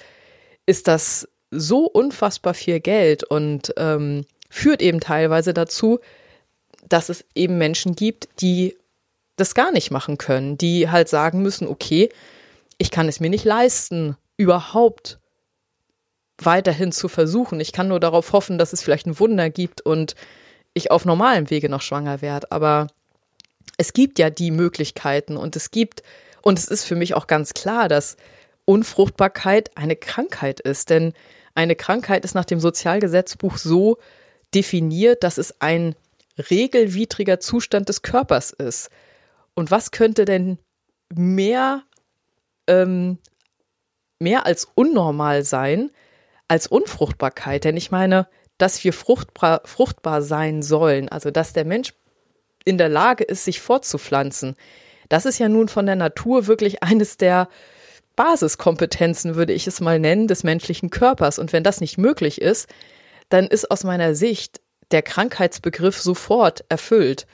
ist 0.67 0.89
das 0.89 1.29
so 1.51 1.87
unfassbar 1.87 2.55
viel 2.55 2.81
Geld 2.81 3.25
und 3.25 3.73
ähm, 3.77 4.25
führt 4.51 4.83
eben 4.83 5.01
teilweise 5.01 5.55
dazu, 5.55 6.01
dass 6.89 7.09
es 7.09 7.25
eben 7.35 7.59
Menschen 7.59 7.95
gibt, 7.97 8.29
die 8.41 8.77
das 9.37 9.55
gar 9.55 9.73
nicht 9.73 9.91
machen 9.91 10.19
können, 10.19 10.59
die 10.59 10.91
halt 10.91 11.09
sagen 11.09 11.43
müssen, 11.43 11.67
okay, 11.67 12.11
ich 12.81 12.91
kann 12.91 13.09
es 13.09 13.21
mir 13.21 13.29
nicht 13.29 13.45
leisten, 13.45 14.17
überhaupt 14.39 15.19
weiterhin 16.39 16.93
zu 16.93 17.09
versuchen. 17.09 17.61
Ich 17.61 17.73
kann 17.73 17.89
nur 17.89 18.01
darauf 18.01 18.33
hoffen, 18.33 18.57
dass 18.57 18.73
es 18.73 18.81
vielleicht 18.81 19.07
ein 19.07 19.21
Wunder 19.21 19.51
gibt 19.51 19.83
und 19.83 20.15
ich 20.73 20.91
auf 20.91 21.05
normalem 21.05 21.51
Wege 21.51 21.69
noch 21.69 21.83
schwanger 21.83 22.23
werde. 22.23 22.51
Aber 22.51 22.87
es 23.77 23.93
gibt 23.93 24.19
ja 24.19 24.31
die 24.31 24.51
Möglichkeiten 24.51 25.37
und 25.37 25.57
es 25.57 25.71
gibt, 25.71 26.03
und 26.41 26.59
es 26.59 26.69
ist 26.69 26.85
für 26.85 26.97
mich 26.97 27.13
auch 27.13 27.27
ganz 27.27 27.53
klar, 27.53 27.87
dass 27.87 28.17
Unfruchtbarkeit 28.65 29.77
eine 29.77 29.95
Krankheit 29.95 30.59
ist. 30.61 30.89
Denn 30.89 31.13
eine 31.55 31.77
Krankheit 31.77 32.25
ist 32.25 32.35
nach 32.35 32.47
dem 32.47 32.61
Sozialgesetzbuch 32.61 33.59
so 33.59 33.99
definiert, 34.55 35.23
dass 35.23 35.37
es 35.37 35.61
ein 35.61 35.95
regelwidriger 36.39 37.41
Zustand 37.41 37.91
des 37.91 38.01
Körpers 38.01 38.53
ist. 38.53 38.89
Und 39.53 39.71
was 39.71 39.91
könnte 39.91 40.25
denn 40.25 40.57
mehr 41.15 41.83
ähm, 42.71 43.19
mehr 44.19 44.47
als 44.47 44.69
unnormal 44.75 45.43
sein 45.45 45.91
als 46.49 46.67
Unfruchtbarkeit. 46.67 47.65
Denn 47.65 47.77
ich 47.77 47.91
meine, 47.91 48.27
dass 48.59 48.83
wir 48.83 48.93
fruchtbar, 48.93 49.63
fruchtbar 49.65 50.21
sein 50.23 50.63
sollen, 50.63 51.09
also 51.09 51.31
dass 51.31 51.53
der 51.53 51.65
Mensch 51.65 51.95
in 52.65 52.77
der 52.77 52.89
Lage 52.89 53.25
ist, 53.25 53.45
sich 53.45 53.61
fortzupflanzen, 53.61 54.57
das 55.09 55.27
ist 55.27 55.39
ja 55.39 55.49
nun 55.49 55.69
von 55.69 55.87
der 55.87 55.97
Natur 55.97 56.47
wirklich 56.47 56.83
eines 56.83 57.17
der 57.17 57.49
Basiskompetenzen, 58.17 59.35
würde 59.35 59.53
ich 59.53 59.67
es 59.67 59.81
mal 59.81 59.99
nennen, 59.99 60.29
des 60.29 60.45
menschlichen 60.45 60.91
Körpers. 60.91 61.39
Und 61.39 61.53
wenn 61.53 61.65
das 61.65 61.81
nicht 61.81 61.99
möglich 61.99 62.41
ist, 62.41 62.69
dann 63.29 63.47
ist 63.47 63.71
aus 63.71 63.85
meiner 63.85 64.15
Sicht 64.15 64.61
der 64.91 65.03
Krankheitsbegriff 65.03 66.01
sofort 66.01 66.65
erfüllt. 66.69 67.27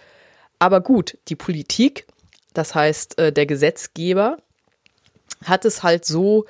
Aber 0.58 0.80
gut, 0.80 1.18
die 1.28 1.36
Politik, 1.36 2.06
das 2.54 2.74
heißt 2.74 3.18
äh, 3.18 3.32
der 3.32 3.46
Gesetzgeber, 3.46 4.38
hat 5.44 5.64
es 5.64 5.82
halt 5.82 6.04
so 6.04 6.46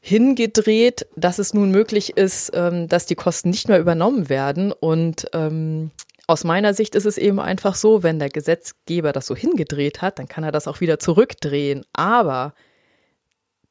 hingedreht, 0.00 1.06
dass 1.16 1.38
es 1.38 1.54
nun 1.54 1.70
möglich 1.70 2.16
ist, 2.16 2.52
ähm, 2.54 2.88
dass 2.88 3.06
die 3.06 3.14
Kosten 3.14 3.50
nicht 3.50 3.68
mehr 3.68 3.80
übernommen 3.80 4.28
werden. 4.28 4.70
Und 4.70 5.26
ähm, 5.32 5.90
aus 6.26 6.44
meiner 6.44 6.74
Sicht 6.74 6.94
ist 6.94 7.06
es 7.06 7.16
eben 7.16 7.40
einfach 7.40 7.74
so, 7.74 8.02
wenn 8.02 8.18
der 8.18 8.28
Gesetzgeber 8.28 9.12
das 9.12 9.26
so 9.26 9.34
hingedreht 9.34 10.02
hat, 10.02 10.18
dann 10.18 10.28
kann 10.28 10.44
er 10.44 10.52
das 10.52 10.68
auch 10.68 10.80
wieder 10.80 10.98
zurückdrehen. 10.98 11.86
Aber 11.94 12.54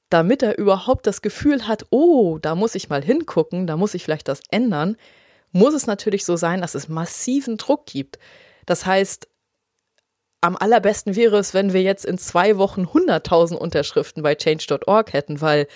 damit 0.10 0.44
er 0.44 0.58
überhaupt 0.58 1.08
das 1.08 1.22
Gefühl 1.22 1.68
hat, 1.68 1.86
oh, 1.90 2.38
da 2.40 2.56
muss 2.56 2.76
ich 2.76 2.90
mal 2.90 3.04
hingucken, 3.04 3.68
da 3.68 3.78
muss 3.78 3.94
ich 3.94 4.04
vielleicht 4.04 4.28
das 4.28 4.42
ändern, 4.50 4.96
muss 5.52 5.74
es 5.74 5.88
natürlich 5.88 6.26
so 6.26 6.36
sein, 6.36 6.62
dass 6.62 6.76
es 6.76 6.90
massiven 6.90 7.58
Druck 7.58 7.86
gibt. 7.86 8.18
Das 8.66 8.86
heißt, 8.86 9.28
am 10.44 10.58
allerbesten 10.58 11.16
wäre 11.16 11.38
es, 11.38 11.54
wenn 11.54 11.72
wir 11.72 11.82
jetzt 11.82 12.06
in 12.06 12.18
zwei 12.18 12.58
Wochen 12.58 12.84
100.000 12.84 13.56
Unterschriften 13.56 14.24
bei 14.24 14.36
change.org 14.36 15.14
hätten, 15.14 15.40
weil 15.40 15.68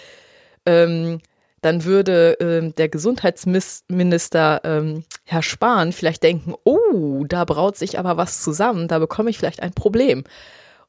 ähm, 0.66 1.22
dann 1.62 1.86
würde 1.86 2.38
ähm, 2.42 2.76
der 2.76 2.90
Gesundheitsminister 2.90 4.62
ähm, 4.66 5.06
Herr 5.24 5.42
Spahn 5.42 5.94
vielleicht 5.94 6.22
denken, 6.22 6.54
oh, 6.66 7.24
da 7.28 7.46
braut 7.46 7.78
sich 7.78 7.98
aber 7.98 8.18
was 8.18 8.44
zusammen, 8.44 8.90
da 8.90 9.00
bekomme 9.00 9.30
ich 9.30 9.38
vielleicht 9.38 9.64
ein 9.64 9.74
Problem. 9.74 10.26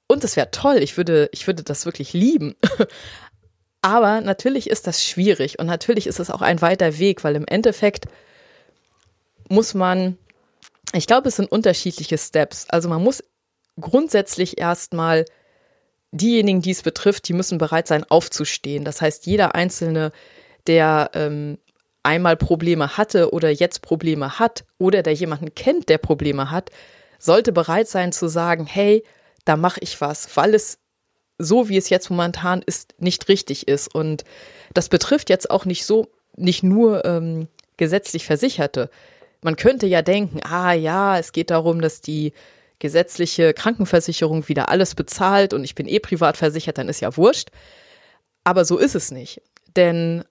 Und 0.09 0.25
es 0.25 0.35
wäre 0.35 0.51
toll, 0.51 0.79
ich 0.79 0.97
würde, 0.97 1.29
ich 1.33 1.47
würde 1.47 1.63
das 1.63 1.87
wirklich 1.87 2.13
lieben. 2.13 2.57
Aber 3.81 4.21
natürlich 4.23 4.69
ist 4.69 4.89
das 4.89 5.05
schwierig 5.05 5.61
und 5.61 5.67
natürlich 5.67 6.09
ist 6.09 6.19
es 6.19 6.31
auch 6.31 6.41
ein 6.41 6.61
weiter 6.61 6.99
Weg, 6.99 7.23
weil 7.23 7.37
im 7.37 7.47
Endeffekt 7.47 8.07
muss 9.49 9.73
man, 9.75 10.19
ich 10.93 11.07
glaube, 11.07 11.29
es 11.29 11.37
sind 11.37 11.53
unterschiedliche 11.53 12.19
Steps. 12.19 12.67
Also 12.71 12.89
man 12.89 13.05
muss 13.05 13.23
grundsätzlich 13.81 14.59
erstmal 14.59 15.25
diejenigen, 16.11 16.63
die 16.63 16.71
es 16.71 16.83
betrifft, 16.83 17.29
die 17.29 17.33
müssen 17.33 17.59
bereit 17.59 17.87
sein, 17.87 18.05
aufzustehen. 18.09 18.85
Das 18.85 19.01
heißt, 19.01 19.27
jeder 19.27 19.55
Einzelne, 19.55 20.13
der 20.67 21.11
ähm, 21.15 21.59
einmal 22.03 22.37
Probleme 22.37 22.97
hatte 22.97 23.33
oder 23.33 23.51
jetzt 23.51 23.83
Probleme 23.83 24.39
hat 24.39 24.65
oder 24.79 25.03
der 25.03 25.15
jemanden 25.15 25.55
kennt, 25.55 25.89
der 25.89 25.99
Probleme 25.99 26.51
hat, 26.51 26.71
sollte 27.19 27.53
bereit 27.53 27.89
sein 27.89 28.13
zu 28.13 28.29
sagen, 28.29 28.67
hey, 28.67 29.05
da 29.45 29.57
mache 29.57 29.81
ich 29.81 30.01
was, 30.01 30.37
weil 30.37 30.55
es 30.55 30.79
so 31.39 31.69
wie 31.69 31.77
es 31.77 31.89
jetzt 31.89 32.11
momentan 32.11 32.63
ist, 32.63 32.95
nicht 32.99 33.29
richtig 33.29 33.69
ist. 33.69 33.95
Und 33.95 34.25
das 34.75 34.89
betrifft 34.89 35.31
jetzt 35.31 35.51
auch 35.51 35.65
nicht 35.65 35.85
so, 35.85 36.09
nicht 36.37 36.63
nur 36.63 37.05
ähm, 37.05 37.49
gesetzlich 37.77 38.27
Versicherte. 38.27 38.91
Man 39.43 39.57
könnte 39.57 39.87
ja 39.87 40.03
denken, 40.03 40.41
ah 40.43 40.73
ja, 40.73 41.17
es 41.19 41.33
geht 41.33 41.51
darum, 41.51 41.81
dass 41.81 42.01
die 42.01 42.33
gesetzliche 42.79 43.55
Krankenversicherung 43.55 44.49
wieder 44.49 44.69
alles 44.69 44.95
bezahlt 44.95 45.53
und 45.53 45.65
ich 45.65 45.75
bin 45.75 45.89
eh 45.89 45.99
privat 45.99 46.37
versichert, 46.37 46.79
dann 46.79 46.89
ist 46.89 47.01
ja 47.01 47.17
wurscht. 47.17 47.51
Aber 48.45 48.65
so 48.65 48.79
ist 48.79 48.95
es 48.95 49.11
nicht. 49.11 49.43
Denn 49.77 50.25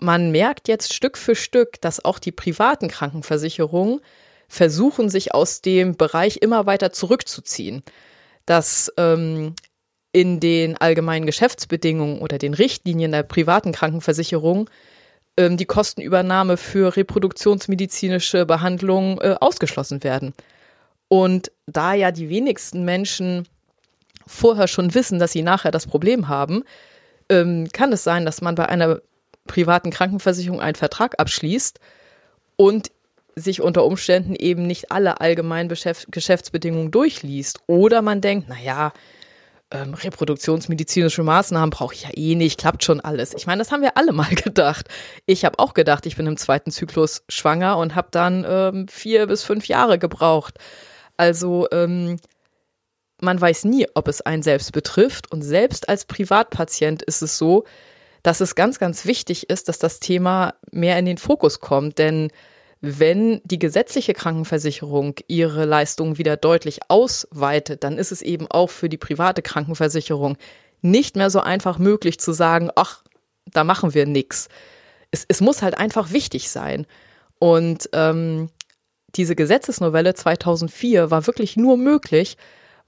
man 0.00 0.30
merkt 0.30 0.68
jetzt 0.68 0.94
Stück 0.94 1.18
für 1.18 1.34
Stück, 1.34 1.80
dass 1.80 2.04
auch 2.04 2.18
die 2.18 2.32
privaten 2.32 2.88
Krankenversicherungen 2.88 4.00
versuchen, 4.48 5.08
sich 5.08 5.34
aus 5.34 5.60
dem 5.60 5.96
Bereich 5.96 6.38
immer 6.38 6.66
weiter 6.66 6.92
zurückzuziehen. 6.92 7.82
Dass 8.46 8.92
ähm, 8.96 9.54
in 10.12 10.40
den 10.40 10.76
allgemeinen 10.76 11.26
Geschäftsbedingungen 11.26 12.20
oder 12.20 12.38
den 12.38 12.54
Richtlinien 12.54 13.12
der 13.12 13.22
privaten 13.22 13.72
Krankenversicherung 13.72 14.68
ähm, 15.36 15.56
die 15.56 15.66
Kostenübernahme 15.66 16.56
für 16.56 16.96
reproduktionsmedizinische 16.96 18.46
Behandlungen 18.46 19.18
äh, 19.18 19.36
ausgeschlossen 19.40 20.02
werden. 20.02 20.34
Und 21.08 21.50
da 21.72 21.94
ja 21.94 22.10
die 22.10 22.28
wenigsten 22.28 22.84
Menschen 22.84 23.46
vorher 24.26 24.68
schon 24.68 24.94
wissen, 24.94 25.18
dass 25.18 25.32
sie 25.32 25.42
nachher 25.42 25.70
das 25.70 25.86
Problem 25.86 26.28
haben, 26.28 26.64
ähm, 27.28 27.68
kann 27.72 27.92
es 27.92 28.04
sein, 28.04 28.24
dass 28.24 28.40
man 28.40 28.54
bei 28.54 28.68
einer 28.68 29.00
privaten 29.46 29.90
Krankenversicherung 29.90 30.60
einen 30.60 30.76
Vertrag 30.76 31.18
abschließt 31.18 31.80
und 32.56 32.90
sich 33.36 33.62
unter 33.62 33.84
Umständen 33.84 34.34
eben 34.34 34.66
nicht 34.66 34.92
alle 34.92 35.20
allgemeinen 35.20 35.68
Geschäftsbedingungen 35.68 36.90
durchliest. 36.90 37.60
Oder 37.66 38.02
man 38.02 38.20
denkt, 38.20 38.48
naja, 38.48 38.92
ähm, 39.72 39.94
reproduktionsmedizinische 39.94 41.22
Maßnahmen 41.22 41.70
brauche 41.70 41.94
ich 41.94 42.02
ja 42.02 42.10
eh 42.14 42.34
nicht, 42.34 42.58
klappt 42.58 42.84
schon 42.84 43.00
alles. 43.00 43.34
Ich 43.34 43.46
meine, 43.46 43.60
das 43.60 43.70
haben 43.70 43.82
wir 43.82 43.96
alle 43.96 44.12
mal 44.12 44.28
gedacht. 44.34 44.88
Ich 45.26 45.44
habe 45.44 45.58
auch 45.58 45.74
gedacht, 45.74 46.06
ich 46.06 46.16
bin 46.16 46.26
im 46.26 46.36
zweiten 46.36 46.70
Zyklus 46.70 47.22
schwanger 47.28 47.78
und 47.78 47.94
habe 47.94 48.08
dann 48.10 48.44
ähm, 48.48 48.88
vier 48.88 49.26
bis 49.26 49.44
fünf 49.44 49.66
Jahre 49.66 49.98
gebraucht. 49.98 50.58
Also 51.20 51.68
ähm, 51.70 52.16
man 53.20 53.38
weiß 53.38 53.66
nie, 53.66 53.86
ob 53.92 54.08
es 54.08 54.22
einen 54.22 54.42
selbst 54.42 54.72
betrifft. 54.72 55.30
Und 55.30 55.42
selbst 55.42 55.86
als 55.90 56.06
Privatpatient 56.06 57.02
ist 57.02 57.20
es 57.20 57.36
so, 57.36 57.64
dass 58.22 58.40
es 58.40 58.54
ganz, 58.54 58.78
ganz 58.78 59.04
wichtig 59.04 59.50
ist, 59.50 59.68
dass 59.68 59.78
das 59.78 60.00
Thema 60.00 60.54
mehr 60.72 60.98
in 60.98 61.04
den 61.04 61.18
Fokus 61.18 61.60
kommt. 61.60 61.98
Denn 61.98 62.30
wenn 62.80 63.42
die 63.44 63.58
gesetzliche 63.58 64.14
Krankenversicherung 64.14 65.16
ihre 65.28 65.66
Leistungen 65.66 66.16
wieder 66.16 66.38
deutlich 66.38 66.80
ausweitet, 66.88 67.84
dann 67.84 67.98
ist 67.98 68.12
es 68.12 68.22
eben 68.22 68.46
auch 68.50 68.70
für 68.70 68.88
die 68.88 68.96
private 68.96 69.42
Krankenversicherung 69.42 70.38
nicht 70.80 71.16
mehr 71.16 71.28
so 71.28 71.40
einfach 71.40 71.76
möglich 71.76 72.18
zu 72.18 72.32
sagen, 72.32 72.70
ach, 72.76 73.04
da 73.44 73.62
machen 73.62 73.92
wir 73.92 74.06
nichts. 74.06 74.48
Es, 75.10 75.26
es 75.28 75.42
muss 75.42 75.60
halt 75.60 75.76
einfach 75.76 76.12
wichtig 76.12 76.48
sein. 76.48 76.86
Und 77.38 77.90
ähm, 77.92 78.48
diese 79.16 79.36
Gesetzesnovelle 79.36 80.14
2004 80.14 81.10
war 81.10 81.26
wirklich 81.26 81.56
nur 81.56 81.76
möglich, 81.76 82.36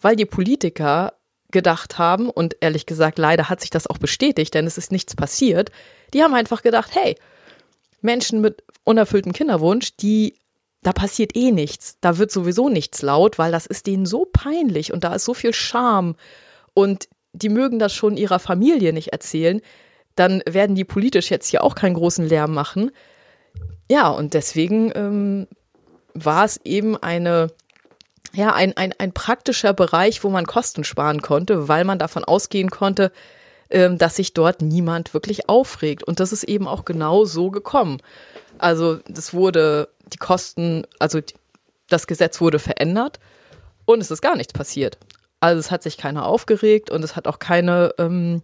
weil 0.00 0.16
die 0.16 0.26
Politiker 0.26 1.14
gedacht 1.50 1.98
haben, 1.98 2.30
und 2.30 2.56
ehrlich 2.60 2.86
gesagt, 2.86 3.18
leider 3.18 3.48
hat 3.48 3.60
sich 3.60 3.70
das 3.70 3.86
auch 3.86 3.98
bestätigt, 3.98 4.54
denn 4.54 4.66
es 4.66 4.78
ist 4.78 4.90
nichts 4.90 5.14
passiert, 5.14 5.70
die 6.14 6.22
haben 6.22 6.34
einfach 6.34 6.62
gedacht, 6.62 6.92
hey, 6.94 7.16
Menschen 8.00 8.40
mit 8.40 8.64
unerfülltem 8.84 9.32
Kinderwunsch, 9.32 9.96
die 9.96 10.34
da 10.82 10.92
passiert 10.92 11.36
eh 11.36 11.52
nichts. 11.52 11.98
Da 12.00 12.18
wird 12.18 12.32
sowieso 12.32 12.68
nichts 12.68 13.02
laut, 13.02 13.38
weil 13.38 13.52
das 13.52 13.66
ist 13.66 13.86
denen 13.86 14.04
so 14.04 14.26
peinlich 14.30 14.92
und 14.92 15.04
da 15.04 15.14
ist 15.14 15.24
so 15.24 15.32
viel 15.32 15.54
Scham 15.54 16.16
und 16.74 17.08
die 17.32 17.48
mögen 17.48 17.78
das 17.78 17.94
schon 17.94 18.16
ihrer 18.16 18.40
Familie 18.40 18.92
nicht 18.92 19.08
erzählen. 19.08 19.60
Dann 20.16 20.42
werden 20.44 20.74
die 20.74 20.84
politisch 20.84 21.30
jetzt 21.30 21.48
hier 21.48 21.62
auch 21.62 21.74
keinen 21.74 21.94
großen 21.94 22.26
Lärm 22.26 22.52
machen. 22.52 22.90
Ja, 23.90 24.08
und 24.08 24.34
deswegen 24.34 24.92
ähm, 24.94 25.46
war 26.14 26.44
es 26.44 26.60
eben 26.64 26.96
eine, 26.96 27.48
ja, 28.32 28.52
ein, 28.52 28.76
ein, 28.76 28.94
ein 28.98 29.12
praktischer 29.12 29.72
Bereich, 29.72 30.22
wo 30.24 30.30
man 30.30 30.46
Kosten 30.46 30.84
sparen 30.84 31.22
konnte, 31.22 31.68
weil 31.68 31.84
man 31.84 31.98
davon 31.98 32.24
ausgehen 32.24 32.70
konnte, 32.70 33.12
ähm, 33.70 33.98
dass 33.98 34.16
sich 34.16 34.34
dort 34.34 34.62
niemand 34.62 35.14
wirklich 35.14 35.48
aufregt. 35.48 36.04
Und 36.04 36.20
das 36.20 36.32
ist 36.32 36.44
eben 36.44 36.68
auch 36.68 36.84
genau 36.84 37.24
so 37.24 37.50
gekommen. 37.50 37.98
Also 38.58 38.98
das 39.08 39.32
wurde, 39.32 39.88
die 40.12 40.18
Kosten, 40.18 40.86
also 40.98 41.20
das 41.88 42.06
Gesetz 42.06 42.40
wurde 42.40 42.58
verändert 42.58 43.18
und 43.84 44.00
es 44.00 44.10
ist 44.10 44.22
gar 44.22 44.36
nichts 44.36 44.52
passiert. 44.52 44.98
Also 45.40 45.58
es 45.58 45.70
hat 45.70 45.82
sich 45.82 45.98
keiner 45.98 46.26
aufgeregt 46.26 46.90
und 46.90 47.02
es 47.02 47.16
hat 47.16 47.26
auch 47.26 47.38
keine, 47.38 47.94
ähm, 47.98 48.42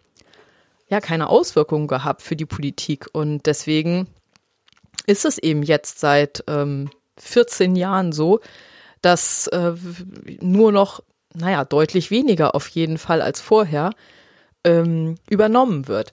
ja, 0.89 1.01
keine 1.01 1.29
Auswirkungen 1.29 1.87
gehabt 1.87 2.23
für 2.23 2.35
die 2.35 2.47
Politik. 2.47 3.07
Und 3.13 3.47
deswegen 3.47 4.09
ist 5.07 5.25
es 5.25 5.39
eben 5.39 5.63
jetzt 5.63 6.01
seit 6.01 6.43
ähm, 6.49 6.91
14 7.19 7.77
Jahren 7.77 8.13
so, 8.13 8.41
dass 9.03 9.47
äh, 9.49 9.75
nur 10.41 10.73
noch, 10.73 11.03
naja, 11.35 11.65
deutlich 11.65 12.11
weniger 12.11 12.55
auf 12.55 12.69
jeden 12.69 12.99
Fall 12.99 13.23
als 13.23 13.41
vorher 13.41 13.91
ähm, 14.65 15.17
übernommen 15.29 15.89
wird. 15.89 16.13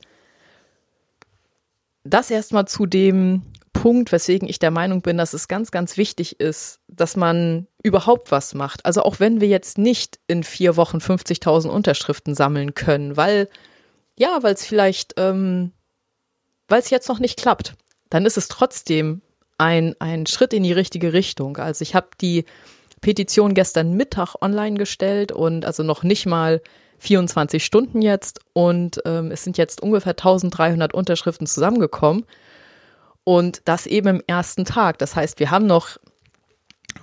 Das 2.03 2.29
erstmal 2.29 2.67
zu 2.67 2.85
dem 2.85 3.41
Punkt, 3.73 4.11
weswegen 4.11 4.47
ich 4.47 4.57
der 4.57 4.71
Meinung 4.71 5.01
bin, 5.01 5.17
dass 5.17 5.33
es 5.33 5.47
ganz, 5.47 5.69
ganz 5.69 5.97
wichtig 5.97 6.39
ist, 6.39 6.79
dass 6.87 7.15
man 7.15 7.67
überhaupt 7.83 8.31
was 8.31 8.53
macht. 8.53 8.85
Also 8.85 9.03
auch 9.03 9.19
wenn 9.19 9.41
wir 9.41 9.47
jetzt 9.47 9.77
nicht 9.77 10.19
in 10.27 10.43
vier 10.43 10.77
Wochen 10.77 10.97
50.000 10.97 11.67
Unterschriften 11.67 12.35
sammeln 12.35 12.73
können, 12.73 13.17
weil, 13.17 13.49
ja, 14.17 14.39
weil 14.41 14.53
es 14.53 14.65
vielleicht, 14.65 15.15
ähm, 15.17 15.71
weil 16.67 16.79
es 16.79 16.89
jetzt 16.89 17.09
noch 17.09 17.19
nicht 17.19 17.37
klappt, 17.37 17.75
dann 18.09 18.25
ist 18.25 18.37
es 18.37 18.47
trotzdem 18.47 19.21
ein, 19.57 19.95
ein 19.99 20.25
Schritt 20.25 20.53
in 20.53 20.63
die 20.63 20.73
richtige 20.73 21.13
Richtung. 21.13 21.57
Also 21.57 21.81
ich 21.81 21.95
habe 21.95 22.07
die 22.21 22.45
Petition 23.01 23.53
gestern 23.53 23.93
Mittag 23.93 24.35
online 24.41 24.77
gestellt 24.77 25.31
und 25.31 25.65
also 25.65 25.83
noch 25.83 26.03
nicht 26.03 26.25
mal 26.25 26.61
24 26.99 27.63
Stunden 27.63 28.01
jetzt 28.01 28.39
und 28.53 29.01
ähm, 29.05 29.31
es 29.31 29.43
sind 29.43 29.57
jetzt 29.57 29.81
ungefähr 29.81 30.13
1300 30.13 30.93
Unterschriften 30.93 31.45
zusammengekommen 31.45 32.25
und 33.23 33.61
das 33.65 33.85
eben 33.85 34.07
im 34.07 34.23
ersten 34.27 34.65
Tag. 34.65 34.97
Das 34.97 35.15
heißt, 35.15 35.39
wir 35.39 35.51
haben 35.51 35.67
noch 35.67 35.97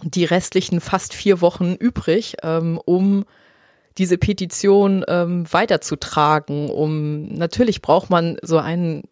die 0.03 0.25
restlichen 0.25 0.81
fast 0.81 1.15
vier 1.15 1.41
Wochen 1.41 1.75
übrig, 1.75 2.37
ähm, 2.43 2.81
um 2.85 3.25
diese 3.99 4.17
Petition 4.17 5.05
ähm, 5.07 5.45
weiterzutragen, 5.53 6.71
um 6.71 7.29
natürlich 7.29 7.83
braucht 7.83 8.09
man 8.09 8.39
so 8.43 8.59
einen 8.59 9.03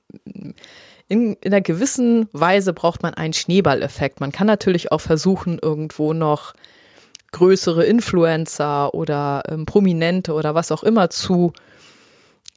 in, 1.11 1.35
in 1.41 1.53
einer 1.53 1.61
gewissen 1.61 2.29
Weise 2.33 2.73
braucht 2.73 3.03
man 3.03 3.15
einen 3.15 3.33
Schneeballeffekt. 3.33 4.21
Man 4.21 4.31
kann 4.31 4.47
natürlich 4.47 4.93
auch 4.93 5.01
versuchen, 5.01 5.59
irgendwo 5.61 6.13
noch 6.13 6.55
größere 7.33 7.85
Influencer 7.85 8.95
oder 8.95 9.43
ähm, 9.49 9.67
Prominente 9.67 10.33
oder 10.33 10.55
was 10.55 10.71
auch 10.71 10.85
immer 10.85 11.11
zu, 11.11 11.53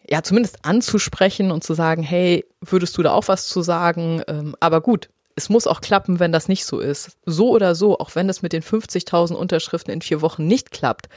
ja, 0.08 0.22
zumindest 0.22 0.60
anzusprechen 0.66 1.52
und 1.52 1.64
zu 1.64 1.74
sagen, 1.74 2.04
hey, 2.04 2.46
würdest 2.62 2.96
du 2.96 3.02
da 3.02 3.12
auch 3.14 3.28
was 3.28 3.48
zu 3.48 3.64
sagen? 3.64 4.22
Ähm, 4.28 4.56
aber 4.60 4.82
gut, 4.82 5.10
es 5.36 5.50
muss 5.50 5.66
auch 5.66 5.82
klappen, 5.82 6.20
wenn 6.20 6.32
das 6.32 6.48
nicht 6.48 6.66
so 6.66 6.80
ist. 6.80 7.18
So 7.26 7.50
oder 7.50 7.74
so, 7.74 7.98
auch 7.98 8.14
wenn 8.14 8.30
es 8.30 8.44
mit 8.44 8.54
den 8.54 8.62
50.000 8.62 9.34
Unterschriften 9.34 9.92
in 9.92 10.02
vier 10.02 10.22
Wochen 10.22 10.46
nicht 10.46 10.70
klappt, 10.70 11.10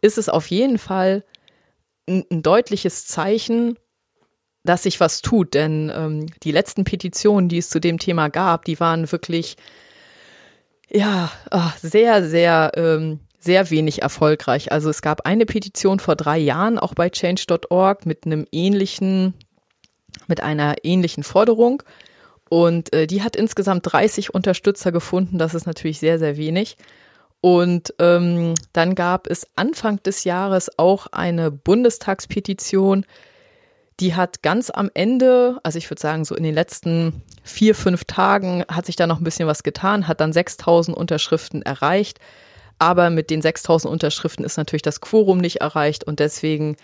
ist 0.00 0.16
es 0.16 0.30
auf 0.30 0.46
jeden 0.46 0.78
Fall 0.78 1.24
ein, 2.08 2.24
ein 2.30 2.42
deutliches 2.42 3.06
Zeichen 3.06 3.76
dass 4.64 4.82
sich 4.82 5.00
was 5.00 5.22
tut, 5.22 5.54
denn 5.54 5.90
ähm, 5.94 6.26
die 6.42 6.52
letzten 6.52 6.84
Petitionen, 6.84 7.48
die 7.48 7.58
es 7.58 7.70
zu 7.70 7.80
dem 7.80 7.98
Thema 7.98 8.28
gab, 8.28 8.64
die 8.64 8.78
waren 8.78 9.10
wirklich 9.10 9.56
ja 10.90 11.30
ach, 11.50 11.76
sehr, 11.78 12.24
sehr, 12.24 12.72
ähm, 12.76 13.20
sehr 13.38 13.70
wenig 13.70 14.02
erfolgreich. 14.02 14.72
Also 14.72 14.90
es 14.90 15.02
gab 15.02 15.26
eine 15.26 15.46
Petition 15.46 15.98
vor 15.98 16.16
drei 16.16 16.38
Jahren 16.38 16.78
auch 16.78 16.94
bei 16.94 17.08
Change.org 17.08 18.04
mit 18.04 18.26
einem 18.26 18.46
ähnlichen, 18.52 19.34
mit 20.26 20.42
einer 20.42 20.76
ähnlichen 20.82 21.22
Forderung. 21.22 21.82
Und 22.50 22.92
äh, 22.92 23.06
die 23.06 23.22
hat 23.22 23.36
insgesamt 23.36 23.90
30 23.90 24.34
Unterstützer 24.34 24.92
gefunden. 24.92 25.38
Das 25.38 25.54
ist 25.54 25.66
natürlich 25.66 26.00
sehr, 26.00 26.18
sehr 26.18 26.36
wenig. 26.36 26.76
Und 27.40 27.94
ähm, 27.98 28.54
dann 28.72 28.94
gab 28.94 29.26
es 29.26 29.46
Anfang 29.56 30.02
des 30.02 30.24
Jahres 30.24 30.78
auch 30.78 31.06
eine 31.06 31.50
Bundestagspetition, 31.50 33.06
die 34.00 34.14
hat 34.14 34.42
ganz 34.42 34.70
am 34.70 34.90
Ende, 34.94 35.58
also 35.62 35.78
ich 35.78 35.90
würde 35.90 36.00
sagen, 36.00 36.24
so 36.24 36.34
in 36.34 36.42
den 36.42 36.54
letzten 36.54 37.22
vier, 37.42 37.74
fünf 37.74 38.04
Tagen 38.04 38.64
hat 38.68 38.86
sich 38.86 38.96
da 38.96 39.06
noch 39.06 39.20
ein 39.20 39.24
bisschen 39.24 39.46
was 39.46 39.62
getan, 39.62 40.08
hat 40.08 40.20
dann 40.20 40.32
6000 40.32 40.96
Unterschriften 40.96 41.62
erreicht. 41.62 42.18
Aber 42.78 43.10
mit 43.10 43.28
den 43.28 43.42
6000 43.42 43.92
Unterschriften 43.92 44.44
ist 44.44 44.56
natürlich 44.56 44.82
das 44.82 45.02
Quorum 45.02 45.38
nicht 45.38 45.56
erreicht 45.56 46.04
und 46.04 46.18
deswegen 46.18 46.76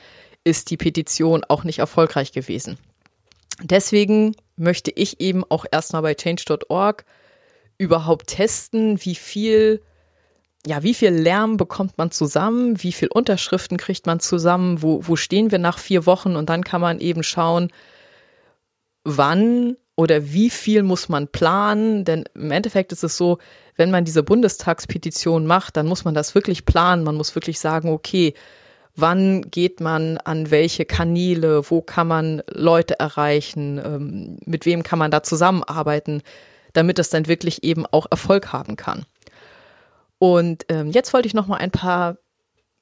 ist 0.44 0.70
die 0.70 0.76
Petition 0.76 1.42
auch 1.49 1.64
nicht 1.64 1.78
erfolgreich 1.78 2.32
gewesen. 2.32 2.78
Deswegen 3.62 4.37
möchte 4.56 4.90
ich 4.90 5.20
eben 5.20 5.42
auch 5.49 5.64
erstmal 5.70 6.02
bei 6.02 6.14
change.org 6.14 7.04
überhaupt 7.78 8.26
testen, 8.26 9.02
wie 9.04 9.14
viel 9.14 9.80
ja, 10.66 10.82
wie 10.82 10.94
viel 10.94 11.11
Lärm 11.11 11.56
bekommt 11.56 11.96
man 11.96 12.11
zusammen, 12.11 12.82
wie 12.82 12.92
viel 12.92 13.08
Unterschriften 13.08 13.76
kriegt 13.76 14.06
man 14.06 14.18
zusammen, 14.18 14.82
wo, 14.82 15.00
wo 15.06 15.14
stehen 15.14 15.52
wir 15.52 15.58
nach 15.58 15.78
vier 15.78 16.06
Wochen? 16.06 16.35
Und 16.35 16.50
dann 16.50 16.64
kann 16.64 16.80
man 16.80 16.99
eben 16.99 17.23
schauen, 17.23 17.70
wann 19.04 19.76
oder 19.94 20.32
wie 20.32 20.50
viel 20.50 20.82
muss 20.82 21.08
man 21.08 21.28
planen, 21.28 22.04
denn 22.04 22.25
im 22.35 22.50
Endeffekt 22.50 22.92
ist 22.92 23.04
es 23.04 23.16
so, 23.16 23.38
wenn 23.76 23.90
man 23.90 24.04
diese 24.04 24.23
Bundestagspetition 24.23 25.46
macht, 25.46 25.76
dann 25.76 25.87
muss 25.87 26.04
man 26.04 26.14
das 26.14 26.35
wirklich 26.35 26.64
planen, 26.64 27.04
man 27.04 27.14
muss 27.14 27.35
wirklich 27.35 27.61
sagen, 27.61 27.88
okay, 27.88 28.35
wann 28.96 29.42
geht 29.50 29.80
man 29.80 30.18
an 30.18 30.50
welche 30.50 30.85
Kanäle, 30.85 31.70
wo 31.70 31.80
kann 31.80 32.08
man 32.08 32.42
Leute 32.49 32.99
erreichen, 32.99 33.80
ähm, 33.82 34.38
mit 34.44 34.66
wem 34.66 34.82
kann 34.82 34.99
man 34.99 35.11
da 35.11 35.23
zusammenarbeiten, 35.23 36.23
damit 36.73 36.99
es 36.99 37.08
dann 37.08 37.28
wirklich 37.28 37.62
eben 37.62 37.87
auch 37.87 38.06
Erfolg 38.11 38.52
haben 38.52 38.76
kann. 38.76 39.06
Und 40.18 40.64
ähm, 40.68 40.90
jetzt 40.90 41.12
wollte 41.12 41.28
ich 41.28 41.35
noch 41.35 41.46
mal 41.46 41.58
ein 41.58 41.70
paar 41.70 42.16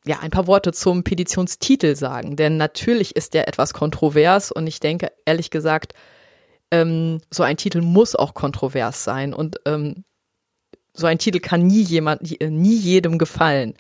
ja, 0.07 0.19
ein 0.21 0.31
paar 0.31 0.47
Worte 0.47 0.73
zum 0.73 1.03
Petitionstitel 1.03 1.97
sagen, 1.97 2.37
denn 2.37 2.59
natürlich 2.59 3.17
ist 3.17 3.33
der 3.33 3.49
etwas 3.49 3.73
kontrovers 3.73 4.53
und 4.53 4.67
ich 4.67 4.79
denke, 4.79 5.11
ehrlich 5.25 5.51
gesagt, 5.51 5.95
ähm, 6.71 7.21
so 7.31 7.43
ein 7.43 7.57
Titel 7.57 7.81
muss 7.81 8.15
auch 8.15 8.35
kontrovers 8.35 9.03
sein 9.05 9.33
und 9.33 9.61
ähm, 9.65 10.05
so 10.93 11.07
ein 11.07 11.19
Titel 11.19 11.41
kann 11.41 11.67
nie 11.67 11.83
jemand, 11.83 12.23
nie 12.23 12.77
jedem 12.77 13.19
gefallen. 13.19 13.75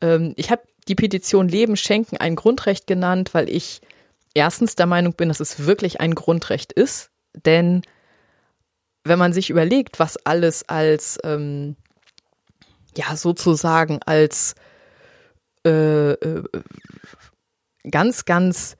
Ähm, 0.00 0.32
ich 0.36 0.50
habe 0.50 0.62
die 0.88 0.94
Petition 0.94 1.48
Leben 1.48 1.76
schenken 1.76 2.16
ein 2.16 2.36
Grundrecht 2.36 2.86
genannt, 2.86 3.34
weil 3.34 3.48
ich 3.48 3.82
erstens 4.34 4.76
der 4.76 4.86
Meinung 4.86 5.12
bin, 5.12 5.28
dass 5.28 5.40
es 5.40 5.66
wirklich 5.66 6.00
ein 6.00 6.14
Grundrecht 6.14 6.72
ist, 6.72 7.10
denn 7.44 7.82
wenn 9.04 9.18
man 9.18 9.32
sich 9.32 9.50
überlegt, 9.50 9.98
was 9.98 10.16
alles 10.26 10.68
als 10.68 11.18
ähm, 11.22 11.76
ja 12.96 13.16
sozusagen 13.16 14.00
als 14.04 14.54
äh, 15.66 16.12
äh, 16.12 16.42
ganz, 17.90 18.24
ganz 18.24 18.76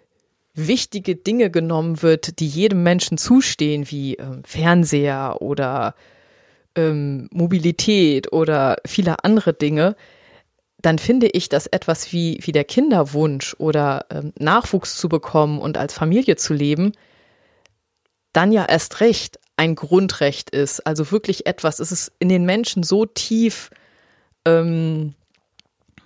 wichtige 0.54 1.16
Dinge 1.16 1.50
genommen 1.50 2.02
wird, 2.02 2.40
die 2.40 2.48
jedem 2.48 2.82
Menschen 2.82 3.18
zustehen, 3.18 3.90
wie 3.90 4.16
äh, 4.16 4.24
Fernseher 4.44 5.36
oder 5.40 5.94
ähm, 6.74 7.28
Mobilität 7.32 8.32
oder 8.32 8.76
viele 8.86 9.24
andere 9.24 9.52
Dinge, 9.52 9.96
dann 10.82 10.98
finde 10.98 11.28
ich, 11.28 11.48
dass 11.48 11.66
etwas 11.66 12.12
wie, 12.12 12.38
wie 12.42 12.52
der 12.52 12.64
Kinderwunsch 12.64 13.54
oder 13.58 14.06
ähm, 14.10 14.32
Nachwuchs 14.38 14.96
zu 14.96 15.08
bekommen 15.08 15.58
und 15.58 15.76
als 15.76 15.92
Familie 15.92 16.36
zu 16.36 16.54
leben, 16.54 16.92
dann 18.32 18.52
ja 18.52 18.64
erst 18.64 19.00
recht 19.00 19.38
ein 19.56 19.74
Grundrecht 19.74 20.50
ist. 20.50 20.86
Also 20.86 21.10
wirklich 21.10 21.46
etwas, 21.46 21.80
es 21.80 21.92
ist 21.92 22.12
in 22.18 22.28
den 22.28 22.46
Menschen 22.46 22.82
so 22.82 23.04
tief 23.04 23.70
ähm, 24.44 25.14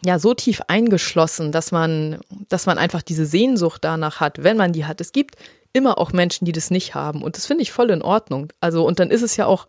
ja 0.04 0.18
so 0.18 0.34
tief 0.34 0.62
eingeschlossen, 0.68 1.52
dass 1.52 1.72
man, 1.72 2.20
dass 2.48 2.66
man 2.66 2.78
einfach 2.78 3.02
diese 3.02 3.26
Sehnsucht 3.26 3.84
danach 3.84 4.20
hat, 4.20 4.42
wenn 4.42 4.56
man 4.56 4.72
die 4.72 4.84
hat. 4.84 5.00
Es 5.00 5.12
gibt 5.12 5.36
immer 5.72 5.98
auch 5.98 6.12
Menschen, 6.12 6.44
die 6.44 6.52
das 6.52 6.70
nicht 6.70 6.94
haben. 6.94 7.22
Und 7.22 7.36
das 7.36 7.46
finde 7.46 7.62
ich 7.62 7.72
voll 7.72 7.90
in 7.90 8.02
Ordnung. 8.02 8.52
Also, 8.60 8.86
und 8.86 9.00
dann 9.00 9.10
ist 9.10 9.22
es 9.22 9.36
ja 9.36 9.46
auch 9.46 9.66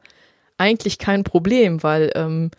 eigentlich 0.57 0.99
kein 0.99 1.23
Problem, 1.23 1.83
weil 1.83 2.11
ähm, 2.15 2.51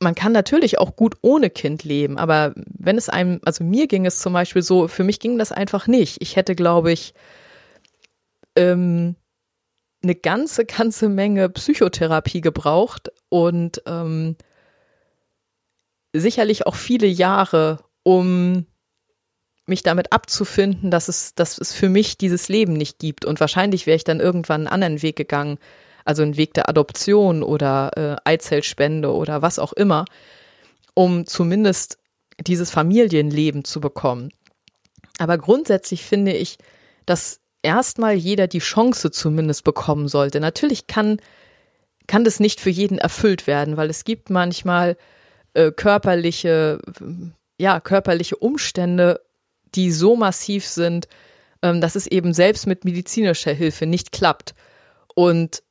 man 0.00 0.14
kann 0.14 0.32
natürlich 0.32 0.78
auch 0.78 0.96
gut 0.96 1.16
ohne 1.20 1.50
Kind 1.50 1.84
leben, 1.84 2.18
aber 2.18 2.54
wenn 2.56 2.96
es 2.96 3.10
einem, 3.10 3.40
also 3.44 3.62
mir 3.62 3.86
ging 3.86 4.06
es 4.06 4.18
zum 4.18 4.32
Beispiel 4.32 4.62
so, 4.62 4.88
für 4.88 5.04
mich 5.04 5.20
ging 5.20 5.38
das 5.38 5.52
einfach 5.52 5.86
nicht. 5.86 6.22
Ich 6.22 6.36
hätte, 6.36 6.54
glaube 6.54 6.90
ich, 6.90 7.12
ähm, 8.56 9.14
eine 10.02 10.14
ganze, 10.14 10.64
ganze 10.64 11.08
Menge 11.08 11.48
Psychotherapie 11.50 12.40
gebraucht 12.40 13.10
und 13.28 13.82
ähm, 13.86 14.36
sicherlich 16.12 16.66
auch 16.66 16.74
viele 16.74 17.06
Jahre, 17.06 17.80
um 18.02 18.66
mich 19.66 19.82
damit 19.82 20.12
abzufinden, 20.12 20.90
dass 20.90 21.08
es, 21.08 21.34
dass 21.34 21.58
es 21.58 21.72
für 21.72 21.88
mich 21.88 22.18
dieses 22.18 22.48
Leben 22.48 22.72
nicht 22.72 22.98
gibt. 22.98 23.24
Und 23.24 23.40
wahrscheinlich 23.40 23.86
wäre 23.86 23.96
ich 23.96 24.04
dann 24.04 24.20
irgendwann 24.20 24.62
einen 24.62 24.68
anderen 24.72 25.02
Weg 25.02 25.16
gegangen, 25.16 25.58
also 26.04 26.22
einen 26.22 26.36
Weg 26.36 26.54
der 26.54 26.68
Adoption 26.68 27.42
oder 27.42 27.90
äh, 27.96 28.16
Eizellspende 28.28 29.12
oder 29.12 29.42
was 29.42 29.58
auch 29.58 29.72
immer, 29.72 30.06
um 30.94 31.26
zumindest 31.26 31.98
dieses 32.46 32.70
Familienleben 32.70 33.64
zu 33.64 33.80
bekommen. 33.80 34.30
Aber 35.18 35.38
grundsätzlich 35.38 36.04
finde 36.04 36.32
ich, 36.32 36.58
dass 37.06 37.39
erstmal 37.62 38.14
jeder 38.14 38.46
die 38.46 38.58
Chance 38.58 39.10
zumindest 39.10 39.64
bekommen 39.64 40.08
sollte. 40.08 40.40
Natürlich 40.40 40.86
kann, 40.86 41.20
kann 42.06 42.24
das 42.24 42.40
nicht 42.40 42.60
für 42.60 42.70
jeden 42.70 42.98
erfüllt 42.98 43.46
werden, 43.46 43.76
weil 43.76 43.90
es 43.90 44.04
gibt 44.04 44.30
manchmal 44.30 44.96
äh, 45.54 45.70
körperliche, 45.70 46.78
ja, 47.58 47.80
körperliche 47.80 48.36
Umstände, 48.36 49.20
die 49.74 49.90
so 49.90 50.16
massiv 50.16 50.66
sind, 50.66 51.08
ähm, 51.62 51.80
dass 51.80 51.96
es 51.96 52.06
eben 52.06 52.32
selbst 52.32 52.66
mit 52.66 52.84
medizinischer 52.84 53.52
Hilfe 53.52 53.86
nicht 53.86 54.12
klappt. 54.12 54.54
Und 55.14 55.62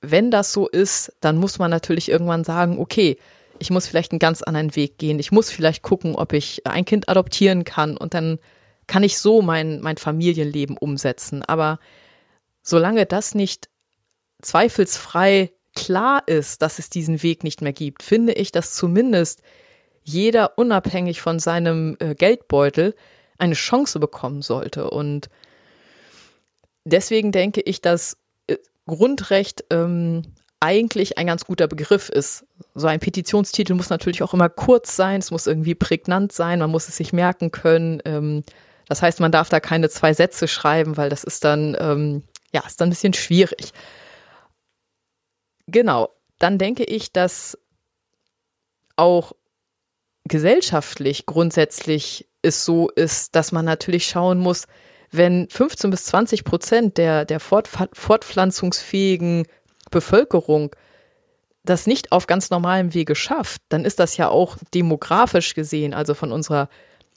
wenn 0.00 0.30
das 0.30 0.52
so 0.52 0.68
ist, 0.68 1.12
dann 1.20 1.38
muss 1.38 1.58
man 1.58 1.70
natürlich 1.70 2.10
irgendwann 2.10 2.44
sagen, 2.44 2.78
okay, 2.78 3.16
ich 3.58 3.70
muss 3.70 3.86
vielleicht 3.86 4.12
einen 4.12 4.18
ganz 4.18 4.42
anderen 4.42 4.76
Weg 4.76 4.98
gehen. 4.98 5.18
Ich 5.18 5.32
muss 5.32 5.50
vielleicht 5.50 5.82
gucken, 5.82 6.14
ob 6.14 6.32
ich 6.32 6.66
ein 6.66 6.84
Kind 6.84 7.08
adoptieren 7.08 7.64
kann 7.64 7.96
und 7.96 8.12
dann 8.12 8.38
kann 8.86 9.02
ich 9.02 9.18
so 9.18 9.42
mein, 9.42 9.80
mein 9.80 9.96
Familienleben 9.96 10.76
umsetzen. 10.76 11.42
Aber 11.42 11.78
solange 12.62 13.06
das 13.06 13.34
nicht 13.34 13.68
zweifelsfrei 14.42 15.52
klar 15.74 16.22
ist, 16.26 16.62
dass 16.62 16.78
es 16.78 16.90
diesen 16.90 17.22
Weg 17.22 17.44
nicht 17.44 17.62
mehr 17.62 17.72
gibt, 17.72 18.02
finde 18.02 18.32
ich, 18.32 18.52
dass 18.52 18.74
zumindest 18.74 19.42
jeder 20.02 20.56
unabhängig 20.56 21.20
von 21.20 21.38
seinem 21.38 21.96
äh, 21.98 22.14
Geldbeutel 22.14 22.94
eine 23.38 23.54
Chance 23.54 23.98
bekommen 23.98 24.40
sollte. 24.40 24.88
Und 24.90 25.28
deswegen 26.84 27.32
denke 27.32 27.60
ich, 27.60 27.80
dass 27.80 28.16
äh, 28.46 28.56
Grundrecht 28.86 29.64
ähm, 29.70 30.22
eigentlich 30.60 31.18
ein 31.18 31.26
ganz 31.26 31.44
guter 31.44 31.68
Begriff 31.68 32.08
ist. 32.08 32.46
So 32.74 32.86
ein 32.86 33.00
Petitionstitel 33.00 33.74
muss 33.74 33.90
natürlich 33.90 34.22
auch 34.22 34.32
immer 34.32 34.48
kurz 34.48 34.96
sein, 34.96 35.18
es 35.18 35.30
muss 35.30 35.46
irgendwie 35.46 35.74
prägnant 35.74 36.32
sein, 36.32 36.60
man 36.60 36.70
muss 36.70 36.88
es 36.88 36.96
sich 36.96 37.12
merken 37.12 37.50
können. 37.50 38.00
Ähm, 38.04 38.42
das 38.88 39.02
heißt, 39.02 39.20
man 39.20 39.32
darf 39.32 39.48
da 39.48 39.60
keine 39.60 39.88
zwei 39.88 40.14
Sätze 40.14 40.48
schreiben, 40.48 40.96
weil 40.96 41.10
das 41.10 41.24
ist 41.24 41.44
dann, 41.44 41.76
ähm, 41.78 42.22
ja, 42.52 42.62
ist 42.66 42.80
dann 42.80 42.88
ein 42.88 42.90
bisschen 42.90 43.14
schwierig. 43.14 43.72
Genau. 45.66 46.10
Dann 46.38 46.58
denke 46.58 46.84
ich, 46.84 47.12
dass 47.12 47.58
auch 48.96 49.32
gesellschaftlich 50.24 51.26
grundsätzlich 51.26 52.28
es 52.42 52.64
so 52.64 52.88
ist, 52.90 53.34
dass 53.34 53.50
man 53.52 53.64
natürlich 53.64 54.06
schauen 54.06 54.38
muss, 54.38 54.66
wenn 55.10 55.48
15 55.48 55.90
bis 55.90 56.04
20 56.06 56.44
Prozent 56.44 56.98
der, 56.98 57.24
der 57.24 57.40
fortpflanzungsfähigen 57.40 59.46
Bevölkerung 59.90 60.74
das 61.64 61.86
nicht 61.86 62.12
auf 62.12 62.26
ganz 62.26 62.50
normalem 62.50 62.92
Wege 62.94 63.14
schafft, 63.14 63.62
dann 63.68 63.84
ist 63.84 63.98
das 63.98 64.16
ja 64.16 64.28
auch 64.28 64.56
demografisch 64.74 65.54
gesehen, 65.54 65.94
also 65.94 66.14
von 66.14 66.32
unserer 66.32 66.68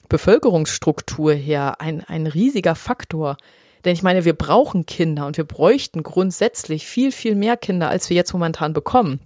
Bevölkerungsstruktur 0.10 1.34
her, 1.34 1.80
ein, 1.80 2.04
ein 2.04 2.28
riesiger 2.28 2.76
Faktor. 2.76 3.38
Denn 3.86 3.94
ich 3.94 4.04
meine, 4.04 4.26
wir 4.26 4.34
brauchen 4.34 4.86
Kinder 4.86 5.26
und 5.26 5.38
wir 5.38 5.46
bräuchten 5.46 6.04
grundsätzlich 6.04 6.86
viel, 6.86 7.12
viel 7.12 7.36
mehr 7.36 7.56
Kinder, 7.56 7.90
als 7.90 8.10
wir 8.10 8.18
jetzt 8.18 8.34
momentan 8.34 8.74
bekommen. 8.74 9.20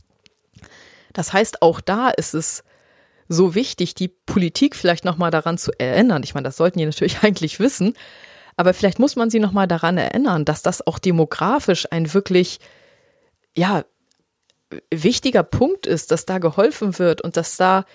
Das 1.14 1.34
heißt, 1.34 1.62
auch 1.62 1.82
da 1.82 2.10
ist 2.10 2.34
es 2.34 2.64
so 3.28 3.56
wichtig, 3.56 3.96
die 3.96 4.10
Politik 4.10 4.76
vielleicht 4.76 5.06
nochmal 5.06 5.32
daran 5.32 5.58
zu 5.58 5.72
erinnern. 5.78 6.24
Ich 6.24 6.34
meine, 6.34 6.46
das 6.46 6.58
sollten 6.58 6.80
die 6.80 6.86
natürlich 6.86 7.20
eigentlich 7.24 7.60
wissen, 7.60 7.96
aber 8.58 8.74
vielleicht 8.74 9.00
muss 9.00 9.16
man 9.16 9.30
sie 9.30 9.40
nochmal 9.40 9.68
daran 9.68 9.98
erinnern, 9.98 10.46
dass 10.46 10.62
das 10.62 10.86
auch 10.86 11.00
demografisch 11.00 11.88
ein 11.92 12.14
wirklich, 12.14 12.60
ja, 13.56 13.86
wichtiger 14.92 15.44
Punkt 15.44 15.86
ist, 15.86 16.12
dass 16.12 16.26
da 16.26 16.40
geholfen 16.40 16.98
wird 17.00 17.22
und 17.22 17.38
dass 17.38 17.58
da 17.58 17.86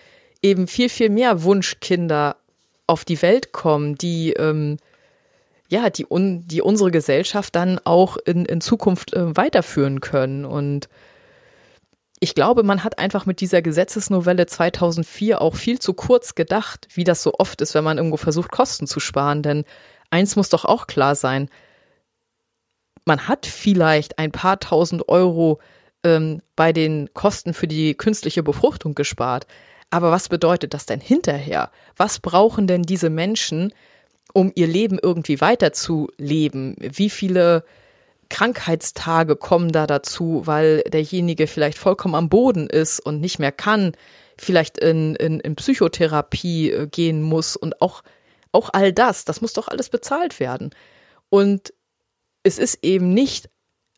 eben 0.42 0.66
viel, 0.66 0.88
viel 0.88 1.10
mehr 1.10 1.42
Wunschkinder 1.42 2.36
auf 2.88 3.04
die 3.04 3.22
Welt 3.22 3.52
kommen, 3.52 3.94
die, 3.94 4.32
ähm, 4.32 4.78
ja, 5.68 5.90
die, 5.90 6.06
un, 6.10 6.48
die 6.48 6.62
unsere 6.62 6.90
Gesellschaft 6.90 7.54
dann 7.54 7.78
auch 7.84 8.16
in, 8.16 8.44
in 8.44 8.60
Zukunft 8.60 9.12
äh, 9.14 9.36
weiterführen 9.36 10.00
können. 10.00 10.44
Und 10.44 10.88
ich 12.18 12.34
glaube, 12.34 12.62
man 12.64 12.82
hat 12.82 12.98
einfach 12.98 13.26
mit 13.26 13.40
dieser 13.40 13.62
Gesetzesnovelle 13.62 14.46
2004 14.46 15.40
auch 15.40 15.54
viel 15.54 15.78
zu 15.78 15.94
kurz 15.94 16.34
gedacht, 16.34 16.88
wie 16.94 17.04
das 17.04 17.22
so 17.22 17.34
oft 17.34 17.60
ist, 17.60 17.74
wenn 17.74 17.84
man 17.84 17.98
irgendwo 17.98 18.16
versucht, 18.16 18.50
Kosten 18.50 18.86
zu 18.86 18.98
sparen. 18.98 19.42
Denn 19.42 19.64
eins 20.10 20.34
muss 20.34 20.48
doch 20.48 20.64
auch 20.64 20.86
klar 20.86 21.14
sein, 21.14 21.48
man 23.04 23.28
hat 23.28 23.46
vielleicht 23.46 24.18
ein 24.18 24.32
paar 24.32 24.58
tausend 24.60 25.08
Euro 25.08 25.60
ähm, 26.04 26.40
bei 26.56 26.72
den 26.72 27.12
Kosten 27.14 27.54
für 27.54 27.68
die 27.68 27.94
künstliche 27.94 28.42
Befruchtung 28.42 28.94
gespart. 28.94 29.46
Aber 29.90 30.10
was 30.10 30.28
bedeutet 30.28 30.74
das 30.74 30.86
denn 30.86 31.00
hinterher? 31.00 31.70
Was 31.96 32.18
brauchen 32.18 32.66
denn 32.66 32.82
diese 32.82 33.10
Menschen, 33.10 33.72
um 34.32 34.52
ihr 34.54 34.66
Leben 34.66 34.98
irgendwie 35.02 35.40
weiterzuleben? 35.40 36.76
Wie 36.78 37.10
viele 37.10 37.64
Krankheitstage 38.28 39.36
kommen 39.36 39.72
da 39.72 39.86
dazu, 39.86 40.42
weil 40.44 40.82
derjenige 40.82 41.46
vielleicht 41.46 41.78
vollkommen 41.78 42.14
am 42.14 42.28
Boden 42.28 42.68
ist 42.68 43.00
und 43.00 43.20
nicht 43.20 43.38
mehr 43.38 43.52
kann, 43.52 43.92
vielleicht 44.36 44.78
in, 44.78 45.16
in, 45.16 45.40
in 45.40 45.56
Psychotherapie 45.56 46.70
äh, 46.70 46.86
gehen 46.86 47.22
muss 47.22 47.56
und 47.56 47.80
auch, 47.80 48.02
auch 48.52 48.70
all 48.72 48.92
das, 48.92 49.24
das 49.24 49.40
muss 49.40 49.54
doch 49.54 49.68
alles 49.68 49.88
bezahlt 49.88 50.40
werden. 50.40 50.70
Und 51.30 51.72
es 52.42 52.58
ist 52.58 52.78
eben 52.82 53.14
nicht 53.14 53.48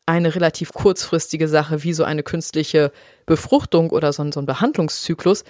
eine 0.05 0.33
relativ 0.33 0.73
kurzfristige 0.73 1.47
Sache 1.47 1.83
wie 1.83 1.93
so 1.93 2.03
eine 2.03 2.23
künstliche 2.23 2.91
Befruchtung 3.25 3.91
oder 3.91 4.11
so, 4.13 4.29
so 4.31 4.39
ein 4.39 4.45
Behandlungszyklus, 4.45 5.43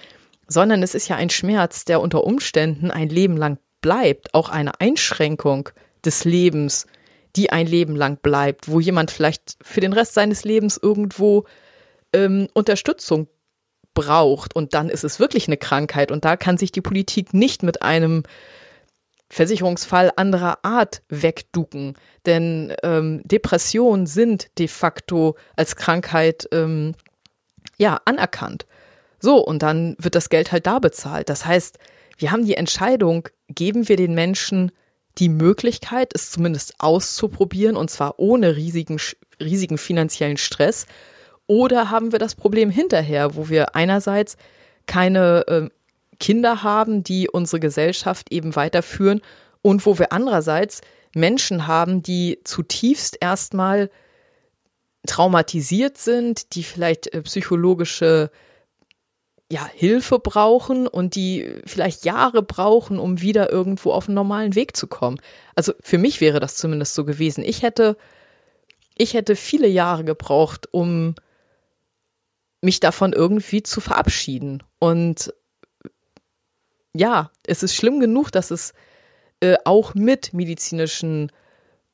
sondern 0.52 0.82
es 0.82 0.94
ist 0.94 1.08
ja 1.08 1.16
ein 1.16 1.30
Schmerz, 1.30 1.84
der 1.84 2.00
unter 2.00 2.24
Umständen 2.24 2.90
ein 2.90 3.08
Leben 3.08 3.36
lang 3.36 3.58
bleibt, 3.80 4.34
auch 4.34 4.48
eine 4.48 4.80
Einschränkung 4.80 5.70
des 6.04 6.24
Lebens, 6.24 6.86
die 7.34 7.50
ein 7.50 7.66
Leben 7.66 7.96
lang 7.96 8.18
bleibt, 8.22 8.68
wo 8.68 8.78
jemand 8.78 9.10
vielleicht 9.10 9.56
für 9.62 9.80
den 9.80 9.92
Rest 9.92 10.14
seines 10.14 10.44
Lebens 10.44 10.78
irgendwo 10.80 11.44
ähm, 12.12 12.48
Unterstützung 12.52 13.28
braucht. 13.94 14.54
Und 14.54 14.74
dann 14.74 14.88
ist 14.88 15.04
es 15.04 15.18
wirklich 15.18 15.48
eine 15.48 15.56
Krankheit. 15.56 16.10
Und 16.12 16.24
da 16.24 16.36
kann 16.36 16.58
sich 16.58 16.72
die 16.72 16.80
Politik 16.80 17.34
nicht 17.34 17.62
mit 17.62 17.82
einem 17.82 18.22
Versicherungsfall 19.32 20.12
anderer 20.16 20.58
Art 20.62 21.02
wegducken, 21.08 21.94
denn 22.26 22.74
ähm, 22.82 23.22
Depressionen 23.24 24.04
sind 24.04 24.50
de 24.58 24.68
facto 24.68 25.36
als 25.56 25.74
Krankheit 25.74 26.46
ähm, 26.52 26.94
ja 27.78 27.98
anerkannt. 28.04 28.66
So 29.22 29.36
und 29.38 29.62
dann 29.62 29.94
wird 29.98 30.16
das 30.16 30.28
Geld 30.30 30.50
halt 30.50 30.66
da 30.66 30.80
bezahlt. 30.80 31.28
Das 31.28 31.46
heißt, 31.46 31.78
wir 32.18 32.32
haben 32.32 32.44
die 32.44 32.56
Entscheidung, 32.56 33.28
geben 33.48 33.88
wir 33.88 33.96
den 33.96 34.14
Menschen 34.14 34.72
die 35.18 35.28
Möglichkeit, 35.28 36.10
es 36.12 36.32
zumindest 36.32 36.74
auszuprobieren, 36.78 37.76
und 37.76 37.88
zwar 37.88 38.18
ohne 38.18 38.56
riesigen, 38.56 38.98
riesigen 39.40 39.78
finanziellen 39.78 40.38
Stress, 40.38 40.86
oder 41.46 41.90
haben 41.90 42.12
wir 42.12 42.18
das 42.18 42.34
Problem 42.34 42.68
hinterher, 42.68 43.36
wo 43.36 43.48
wir 43.48 43.76
einerseits 43.76 44.36
keine 44.86 45.46
äh, 45.46 45.68
Kinder 46.18 46.64
haben, 46.64 47.04
die 47.04 47.28
unsere 47.28 47.60
Gesellschaft 47.60 48.32
eben 48.32 48.56
weiterführen 48.56 49.20
und 49.60 49.86
wo 49.86 49.98
wir 49.98 50.12
andererseits 50.12 50.80
Menschen 51.14 51.66
haben, 51.68 52.02
die 52.02 52.40
zutiefst 52.42 53.18
erstmal 53.20 53.90
traumatisiert 55.06 55.98
sind, 55.98 56.54
die 56.54 56.64
vielleicht 56.64 57.12
äh, 57.12 57.22
psychologische 57.22 58.30
ja, 59.52 59.68
Hilfe 59.74 60.18
brauchen 60.18 60.86
und 60.86 61.14
die 61.14 61.46
vielleicht 61.66 62.06
Jahre 62.06 62.42
brauchen, 62.42 62.98
um 62.98 63.20
wieder 63.20 63.52
irgendwo 63.52 63.92
auf 63.92 64.08
einen 64.08 64.14
normalen 64.14 64.54
Weg 64.54 64.74
zu 64.74 64.86
kommen. 64.86 65.20
Also 65.54 65.74
für 65.82 65.98
mich 65.98 66.22
wäre 66.22 66.40
das 66.40 66.56
zumindest 66.56 66.94
so 66.94 67.04
gewesen. 67.04 67.44
Ich 67.44 67.60
hätte, 67.60 67.98
ich 68.96 69.12
hätte 69.12 69.36
viele 69.36 69.68
Jahre 69.68 70.04
gebraucht, 70.04 70.68
um 70.70 71.16
mich 72.62 72.80
davon 72.80 73.12
irgendwie 73.12 73.62
zu 73.62 73.82
verabschieden. 73.82 74.62
Und 74.78 75.34
ja, 76.94 77.30
es 77.46 77.62
ist 77.62 77.74
schlimm 77.74 78.00
genug, 78.00 78.32
dass 78.32 78.50
es 78.50 78.72
äh, 79.40 79.58
auch 79.66 79.92
mit 79.92 80.32
medizinischen, 80.32 81.30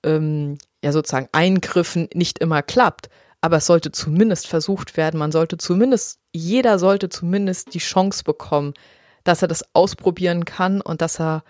ähm, 0.04 0.58
ja 0.84 0.92
sozusagen 0.92 1.28
Eingriffen 1.32 2.08
nicht 2.14 2.38
immer 2.38 2.62
klappt 2.62 3.08
aber 3.40 3.58
es 3.58 3.66
sollte 3.66 3.92
zumindest 3.92 4.46
versucht 4.46 4.96
werden. 4.96 5.18
Man 5.18 5.32
sollte 5.32 5.58
zumindest, 5.58 6.20
jeder 6.32 6.78
sollte 6.78 7.08
zumindest 7.08 7.74
die 7.74 7.78
Chance 7.78 8.24
bekommen, 8.24 8.74
dass 9.24 9.42
er 9.42 9.48
das 9.48 9.64
ausprobieren 9.74 10.44
kann 10.44 10.80
und 10.80 11.02
dass 11.02 11.20
er 11.20 11.44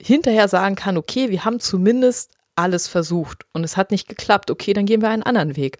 hinterher 0.00 0.48
sagen 0.48 0.74
kann, 0.74 0.96
okay, 0.96 1.30
wir 1.30 1.44
haben 1.44 1.60
zumindest 1.60 2.32
alles 2.56 2.88
versucht 2.88 3.46
und 3.52 3.64
es 3.64 3.76
hat 3.76 3.90
nicht 3.90 4.08
geklappt, 4.08 4.50
okay, 4.50 4.72
dann 4.72 4.86
gehen 4.86 5.02
wir 5.02 5.08
einen 5.08 5.22
anderen 5.22 5.56
Weg. 5.56 5.78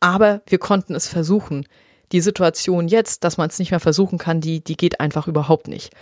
Aber 0.00 0.42
wir 0.46 0.58
konnten 0.58 0.94
es 0.94 1.08
versuchen. 1.08 1.66
Die 2.12 2.20
Situation 2.20 2.88
jetzt, 2.88 3.24
dass 3.24 3.38
man 3.38 3.48
es 3.48 3.58
nicht 3.58 3.70
mehr 3.70 3.80
versuchen 3.80 4.18
kann, 4.18 4.40
die, 4.40 4.62
die 4.62 4.76
geht 4.76 5.00
einfach 5.00 5.26
überhaupt 5.26 5.66
nicht. 5.66 5.92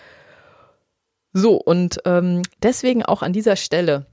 So, 1.33 1.57
und 1.57 2.01
ähm, 2.05 2.43
deswegen 2.63 3.05
auch 3.05 3.23
an 3.23 3.33
dieser 3.33 3.57
Stelle 3.57 4.07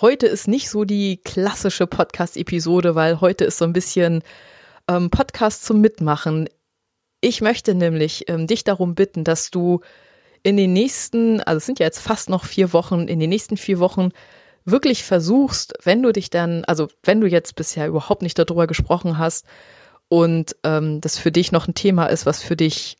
Heute 0.00 0.28
ist 0.28 0.46
nicht 0.46 0.70
so 0.70 0.84
die 0.84 1.16
klassische 1.16 1.88
Podcast-Episode, 1.88 2.94
weil 2.94 3.20
heute 3.20 3.44
ist 3.44 3.58
so 3.58 3.64
ein 3.64 3.72
bisschen 3.72 4.22
ähm, 4.88 5.10
Podcast 5.10 5.64
zum 5.64 5.80
Mitmachen. 5.80 6.48
Ich 7.20 7.40
möchte 7.40 7.74
nämlich 7.74 8.28
ähm, 8.28 8.46
dich 8.46 8.62
darum 8.62 8.94
bitten, 8.94 9.24
dass 9.24 9.50
du 9.50 9.80
in 10.44 10.56
den 10.56 10.72
nächsten, 10.72 11.40
also 11.40 11.56
es 11.56 11.66
sind 11.66 11.80
ja 11.80 11.86
jetzt 11.86 11.98
fast 11.98 12.30
noch 12.30 12.44
vier 12.44 12.72
Wochen, 12.72 13.08
in 13.08 13.18
den 13.18 13.28
nächsten 13.28 13.56
vier 13.56 13.80
Wochen 13.80 14.10
wirklich 14.64 15.02
versuchst, 15.02 15.74
wenn 15.82 16.00
du 16.00 16.12
dich 16.12 16.30
dann, 16.30 16.64
also 16.66 16.86
wenn 17.02 17.20
du 17.20 17.26
jetzt 17.26 17.56
bisher 17.56 17.88
überhaupt 17.88 18.22
nicht 18.22 18.38
darüber 18.38 18.68
gesprochen 18.68 19.18
hast 19.18 19.46
und 20.06 20.54
ähm, 20.62 21.00
das 21.00 21.18
für 21.18 21.32
dich 21.32 21.50
noch 21.50 21.66
ein 21.66 21.74
Thema 21.74 22.06
ist, 22.06 22.24
was 22.24 22.40
für 22.40 22.54
dich, 22.54 22.98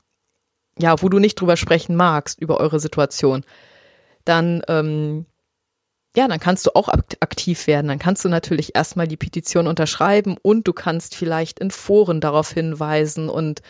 ja, 0.76 1.00
wo 1.00 1.08
du 1.08 1.20
nicht 1.20 1.40
drüber 1.40 1.56
sprechen 1.56 1.94
magst, 1.94 2.40
über 2.40 2.58
eure 2.58 2.80
Situation, 2.80 3.44
dann 4.24 4.62
ähm, 4.66 5.26
ja, 6.18 6.26
dann 6.26 6.40
kannst 6.40 6.66
du 6.66 6.74
auch 6.74 6.88
aktiv 6.88 7.68
werden. 7.68 7.86
Dann 7.86 8.00
kannst 8.00 8.24
du 8.24 8.28
natürlich 8.28 8.74
erstmal 8.74 9.06
die 9.06 9.16
Petition 9.16 9.68
unterschreiben 9.68 10.36
und 10.42 10.66
du 10.66 10.72
kannst 10.72 11.14
vielleicht 11.14 11.60
in 11.60 11.70
Foren 11.70 12.20
darauf 12.20 12.50
hinweisen 12.50 13.28
und 13.28 13.62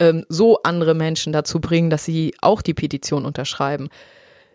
ähm, 0.00 0.26
so 0.28 0.60
andere 0.64 0.94
Menschen 0.94 1.32
dazu 1.32 1.60
bringen, 1.60 1.88
dass 1.88 2.04
sie 2.04 2.34
auch 2.40 2.60
die 2.60 2.74
Petition 2.74 3.24
unterschreiben. 3.24 3.88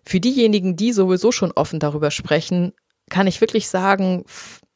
Für 0.06 0.20
diejenigen, 0.20 0.76
die 0.76 0.92
sowieso 0.92 1.32
schon 1.32 1.54
offen 1.54 1.80
darüber 1.80 2.12
sprechen, 2.12 2.74
kann 3.10 3.28
ich 3.28 3.40
wirklich 3.40 3.70
sagen, 3.70 4.26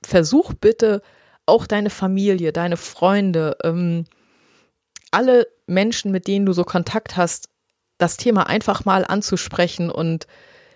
versuch 0.02 0.54
bitte 0.54 1.02
auch 1.46 1.68
deine 1.68 1.90
Familie, 1.90 2.54
deine 2.54 2.78
Freunde, 2.78 3.58
ähm, 3.66 4.06
alle 5.12 5.46
Menschen, 5.68 6.10
mit 6.10 6.26
denen 6.26 6.46
du 6.46 6.54
so 6.54 6.64
Kontakt 6.64 7.18
hast, 7.18 7.50
das 7.98 8.16
Thema 8.16 8.48
einfach 8.48 8.86
mal 8.86 9.04
anzusprechen 9.04 9.92
und 9.92 10.26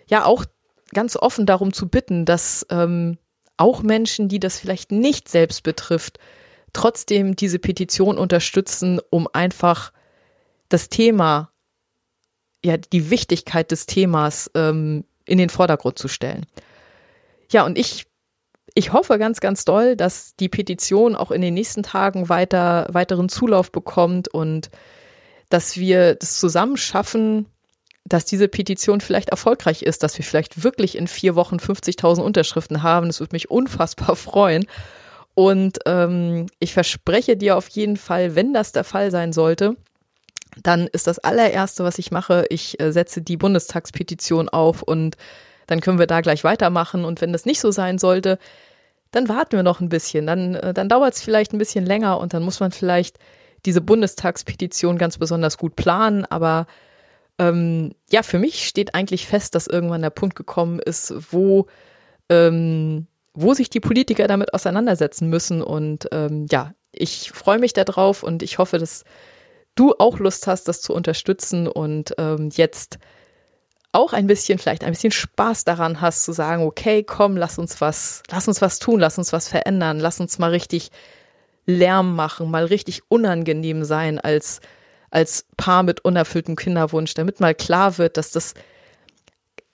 ja 0.10 0.26
auch 0.26 0.44
ganz 0.92 1.16
offen 1.16 1.46
darum 1.46 1.74
zu 1.74 1.88
bitten, 1.88 2.26
dass 2.26 2.66
ähm, 2.70 3.18
auch 3.58 3.84
Menschen, 3.84 4.30
die 4.30 4.40
das 4.40 4.60
vielleicht 4.60 4.92
nicht 4.92 5.28
selbst 5.28 5.64
betrifft, 5.64 6.20
trotzdem 6.74 7.36
diese 7.36 7.60
Petition 7.60 8.18
unterstützen, 8.18 9.00
um 9.10 9.28
einfach 9.32 9.92
das 10.70 10.90
Thema, 10.90 11.52
ja, 12.64 12.78
die 12.78 13.10
Wichtigkeit 13.10 13.72
des 13.72 13.86
Themas 13.86 14.50
ähm, 14.56 15.04
in 15.26 15.38
den 15.38 15.50
Vordergrund 15.50 15.98
zu 15.98 16.08
stellen. 16.08 16.46
Ja, 17.52 17.66
und 17.66 17.78
ich, 17.78 18.06
ich 18.76 18.94
hoffe 18.94 19.18
ganz, 19.18 19.40
ganz 19.40 19.66
doll, 19.66 19.96
dass 19.96 20.36
die 20.36 20.50
Petition 20.50 21.16
auch 21.16 21.32
in 21.32 21.42
den 21.42 21.54
nächsten 21.54 21.84
Tagen 21.84 22.30
weiter, 22.30 22.88
weiteren 22.92 23.30
Zulauf 23.30 23.72
bekommt 23.72 24.28
und 24.28 24.70
dass 25.50 25.78
wir 25.78 26.16
das 26.16 26.40
zusammen 26.40 26.78
schaffen, 26.78 27.48
dass 28.06 28.26
diese 28.26 28.48
Petition 28.48 29.02
vielleicht 29.02 29.30
erfolgreich 29.30 29.84
ist, 29.84 30.04
dass 30.04 30.18
wir 30.18 30.26
vielleicht 30.26 30.64
wirklich 30.64 30.98
in 30.98 31.08
vier 31.08 31.36
Wochen 31.36 31.58
50.000 31.58 32.22
Unterschriften 32.22 32.82
haben. 32.82 33.08
Das 33.08 33.20
würde 33.20 33.36
mich 33.36 33.52
unfassbar 33.52 34.16
freuen. 34.16 34.66
Und 35.36 35.80
ähm, 35.86 36.48
ich 36.60 36.74
verspreche 36.74 37.38
dir 37.38 37.56
auf 37.56 37.70
jeden 37.70 37.98
Fall, 37.98 38.36
wenn 38.36 38.54
das 38.54 38.72
der 38.72 38.84
Fall 38.84 39.12
sein 39.12 39.32
sollte, 39.32 39.76
dann 40.64 40.88
ist 40.88 41.08
das 41.08 41.20
allererste, 41.20 41.84
was 41.84 42.00
ich 42.00 42.12
mache, 42.12 42.46
ich 42.50 42.80
äh, 42.80 42.92
setze 42.92 43.22
die 43.22 43.38
Bundestagspetition 43.38 44.50
auf 44.50 44.82
und 44.82 45.16
dann 45.68 45.82
können 45.82 46.00
wir 46.00 46.08
da 46.08 46.22
gleich 46.22 46.44
weitermachen. 46.44 47.06
Und 47.06 47.22
wenn 47.22 47.32
das 47.32 47.46
nicht 47.46 47.60
so 47.60 47.72
sein 47.72 48.00
sollte, 48.00 48.40
dann 49.12 49.30
warten 49.30 49.54
wir 49.54 49.64
noch 49.64 49.80
ein 49.80 49.90
bisschen. 49.90 50.26
Dann, 50.26 50.56
äh, 50.56 50.74
dann 50.74 50.90
dauert 50.90 51.14
es 51.14 51.22
vielleicht 51.22 51.54
ein 51.54 51.60
bisschen 51.60 51.86
länger 51.86 52.20
und 52.20 52.34
dann 52.34 52.44
muss 52.44 52.60
man 52.60 52.72
vielleicht 52.72 53.18
diese 53.66 53.82
Bundestagspetition 53.82 54.98
ganz 54.98 55.18
besonders 55.18 55.58
gut 55.58 55.76
planen. 55.76 56.26
Aber 56.26 56.66
ähm, 57.40 57.96
ja, 58.12 58.22
für 58.22 58.38
mich 58.38 58.68
steht 58.68 58.94
eigentlich 58.94 59.26
fest, 59.26 59.56
dass 59.56 59.68
irgendwann 59.68 60.02
der 60.02 60.10
Punkt 60.10 60.36
gekommen 60.36 60.80
ist, 60.80 61.14
wo, 61.32 61.68
ähm, 62.30 63.08
wo 63.34 63.54
sich 63.54 63.70
die 63.70 63.80
Politiker 63.80 64.28
damit 64.28 64.54
auseinandersetzen 64.54 65.30
müssen. 65.30 65.62
Und 65.62 66.08
ähm, 66.12 66.46
ja, 66.52 66.74
ich 66.92 67.32
freue 67.32 67.60
mich 67.60 67.74
darauf 67.74 68.24
und 68.24 68.44
ich 68.44 68.58
hoffe, 68.58 68.78
dass 68.78 69.06
du 69.76 69.94
auch 69.98 70.20
Lust 70.20 70.48
hast, 70.48 70.68
das 70.68 70.82
zu 70.82 70.94
unterstützen 70.94 71.68
und 71.68 72.14
ähm, 72.18 72.50
jetzt 72.52 73.00
auch 73.92 74.14
ein 74.14 74.28
bisschen, 74.28 74.60
vielleicht 74.60 74.84
ein 74.84 74.92
bisschen 74.92 75.12
Spaß 75.12 75.64
daran 75.64 76.02
hast, 76.02 76.26
zu 76.26 76.34
sagen, 76.34 76.64
okay, 76.64 77.04
komm, 77.04 77.38
lass 77.38 77.58
uns 77.58 77.82
was, 77.82 78.22
lass 78.30 78.48
uns 78.48 78.62
was 78.62 78.80
tun, 78.80 79.00
lass 79.00 79.18
uns 79.18 79.34
was 79.34 79.48
verändern, 79.48 80.00
lass 80.00 80.20
uns 80.20 80.38
mal 80.38 80.52
richtig 80.52 80.92
Lärm 81.66 82.16
machen, 82.16 82.52
mal 82.52 82.66
richtig 82.66 83.02
unangenehm 83.08 83.84
sein 83.84 84.20
als, 84.20 84.60
als 85.12 85.46
Paar 85.58 85.84
mit 85.84 86.04
unerfülltem 86.06 86.56
Kinderwunsch, 86.56 87.14
damit 87.14 87.40
mal 87.40 87.56
klar 87.56 87.98
wird, 87.98 88.18
dass 88.18 88.32
das 88.32 88.54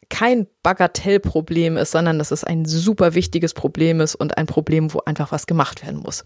kein 0.10 0.48
Bagatellproblem 0.64 1.78
ist, 1.78 1.92
sondern 1.92 2.20
dass 2.20 2.32
es 2.32 2.44
ein 2.44 2.66
super 2.66 3.16
wichtiges 3.16 3.54
Problem 3.54 4.02
ist 4.02 4.16
und 4.16 4.38
ein 4.38 4.46
Problem, 4.46 4.94
wo 4.94 5.02
einfach 5.06 5.32
was 5.32 5.48
gemacht 5.48 5.84
werden 5.84 6.02
muss. 6.02 6.24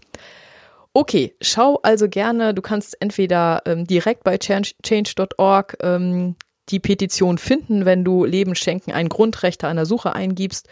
Okay, 0.92 1.34
schau 1.40 1.78
also 1.82 2.08
gerne, 2.08 2.52
du 2.52 2.62
kannst 2.62 3.00
entweder 3.00 3.62
ähm, 3.64 3.86
direkt 3.86 4.24
bei 4.24 4.38
change.org 4.38 5.76
ähm, 5.82 6.36
die 6.68 6.80
Petition 6.80 7.38
finden, 7.38 7.84
wenn 7.84 8.04
du 8.04 8.24
Leben 8.24 8.54
schenken 8.54 8.92
ein 8.92 9.08
Grundrecht 9.08 9.62
an 9.64 9.76
der 9.76 9.86
Suche 9.86 10.14
eingibst. 10.14 10.68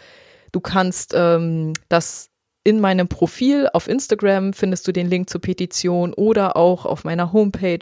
Du 0.51 0.59
kannst 0.59 1.13
ähm, 1.15 1.73
das 1.87 2.29
in 2.63 2.81
meinem 2.81 3.07
Profil 3.07 3.69
auf 3.73 3.87
Instagram 3.87 4.53
findest 4.53 4.87
du 4.87 4.91
den 4.91 5.09
Link 5.09 5.29
zur 5.29 5.41
Petition 5.41 6.13
oder 6.13 6.57
auch 6.57 6.85
auf 6.85 7.03
meiner 7.05 7.31
Homepage 7.31 7.79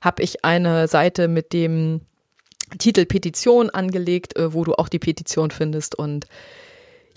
habe 0.00 0.22
ich 0.22 0.44
eine 0.44 0.88
Seite 0.88 1.28
mit 1.28 1.52
dem 1.52 2.00
Titel 2.78 3.06
Petition 3.06 3.70
angelegt, 3.70 4.36
äh, 4.36 4.52
wo 4.52 4.64
du 4.64 4.74
auch 4.74 4.88
die 4.88 4.98
Petition 4.98 5.50
findest 5.50 5.94
und 5.94 6.26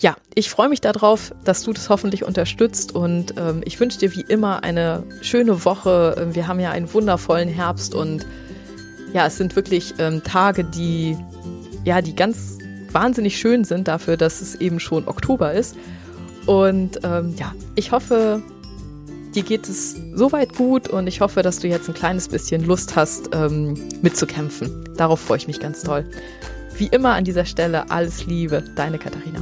ja, 0.00 0.16
ich 0.34 0.50
freue 0.50 0.68
mich 0.68 0.80
darauf, 0.80 1.32
dass 1.44 1.62
du 1.62 1.72
das 1.72 1.88
hoffentlich 1.88 2.24
unterstützt 2.24 2.92
und 2.92 3.34
ähm, 3.38 3.62
ich 3.64 3.78
wünsche 3.78 4.00
dir 4.00 4.12
wie 4.16 4.22
immer 4.22 4.64
eine 4.64 5.04
schöne 5.20 5.64
Woche. 5.64 6.28
Wir 6.32 6.48
haben 6.48 6.58
ja 6.58 6.72
einen 6.72 6.92
wundervollen 6.92 7.48
Herbst 7.48 7.94
und 7.94 8.26
ja, 9.12 9.26
es 9.26 9.36
sind 9.36 9.54
wirklich 9.54 9.94
ähm, 9.98 10.24
Tage, 10.24 10.64
die 10.64 11.16
ja, 11.84 12.00
die 12.00 12.14
ganz 12.14 12.58
wahnsinnig 12.90 13.38
schön 13.38 13.64
sind 13.64 13.88
dafür, 13.88 14.16
dass 14.16 14.40
es 14.40 14.54
eben 14.56 14.80
schon 14.80 15.08
Oktober 15.08 15.52
ist. 15.52 15.76
Und 16.46 17.00
ähm, 17.04 17.34
ja, 17.38 17.54
ich 17.74 17.92
hoffe, 17.92 18.42
dir 19.34 19.42
geht 19.42 19.68
es 19.68 19.96
soweit 20.14 20.54
gut 20.54 20.88
und 20.88 21.06
ich 21.06 21.20
hoffe, 21.20 21.42
dass 21.42 21.58
du 21.58 21.68
jetzt 21.68 21.88
ein 21.88 21.94
kleines 21.94 22.28
bisschen 22.28 22.64
Lust 22.64 22.96
hast, 22.96 23.30
ähm, 23.34 23.74
mitzukämpfen. 24.02 24.84
Darauf 24.96 25.20
freue 25.20 25.38
ich 25.38 25.46
mich 25.46 25.60
ganz 25.60 25.82
toll. 25.82 26.04
Wie 26.76 26.86
immer 26.86 27.14
an 27.14 27.24
dieser 27.24 27.44
Stelle 27.44 27.90
alles 27.90 28.26
Liebe, 28.26 28.64
deine 28.76 28.98
Katharina. 28.98 29.40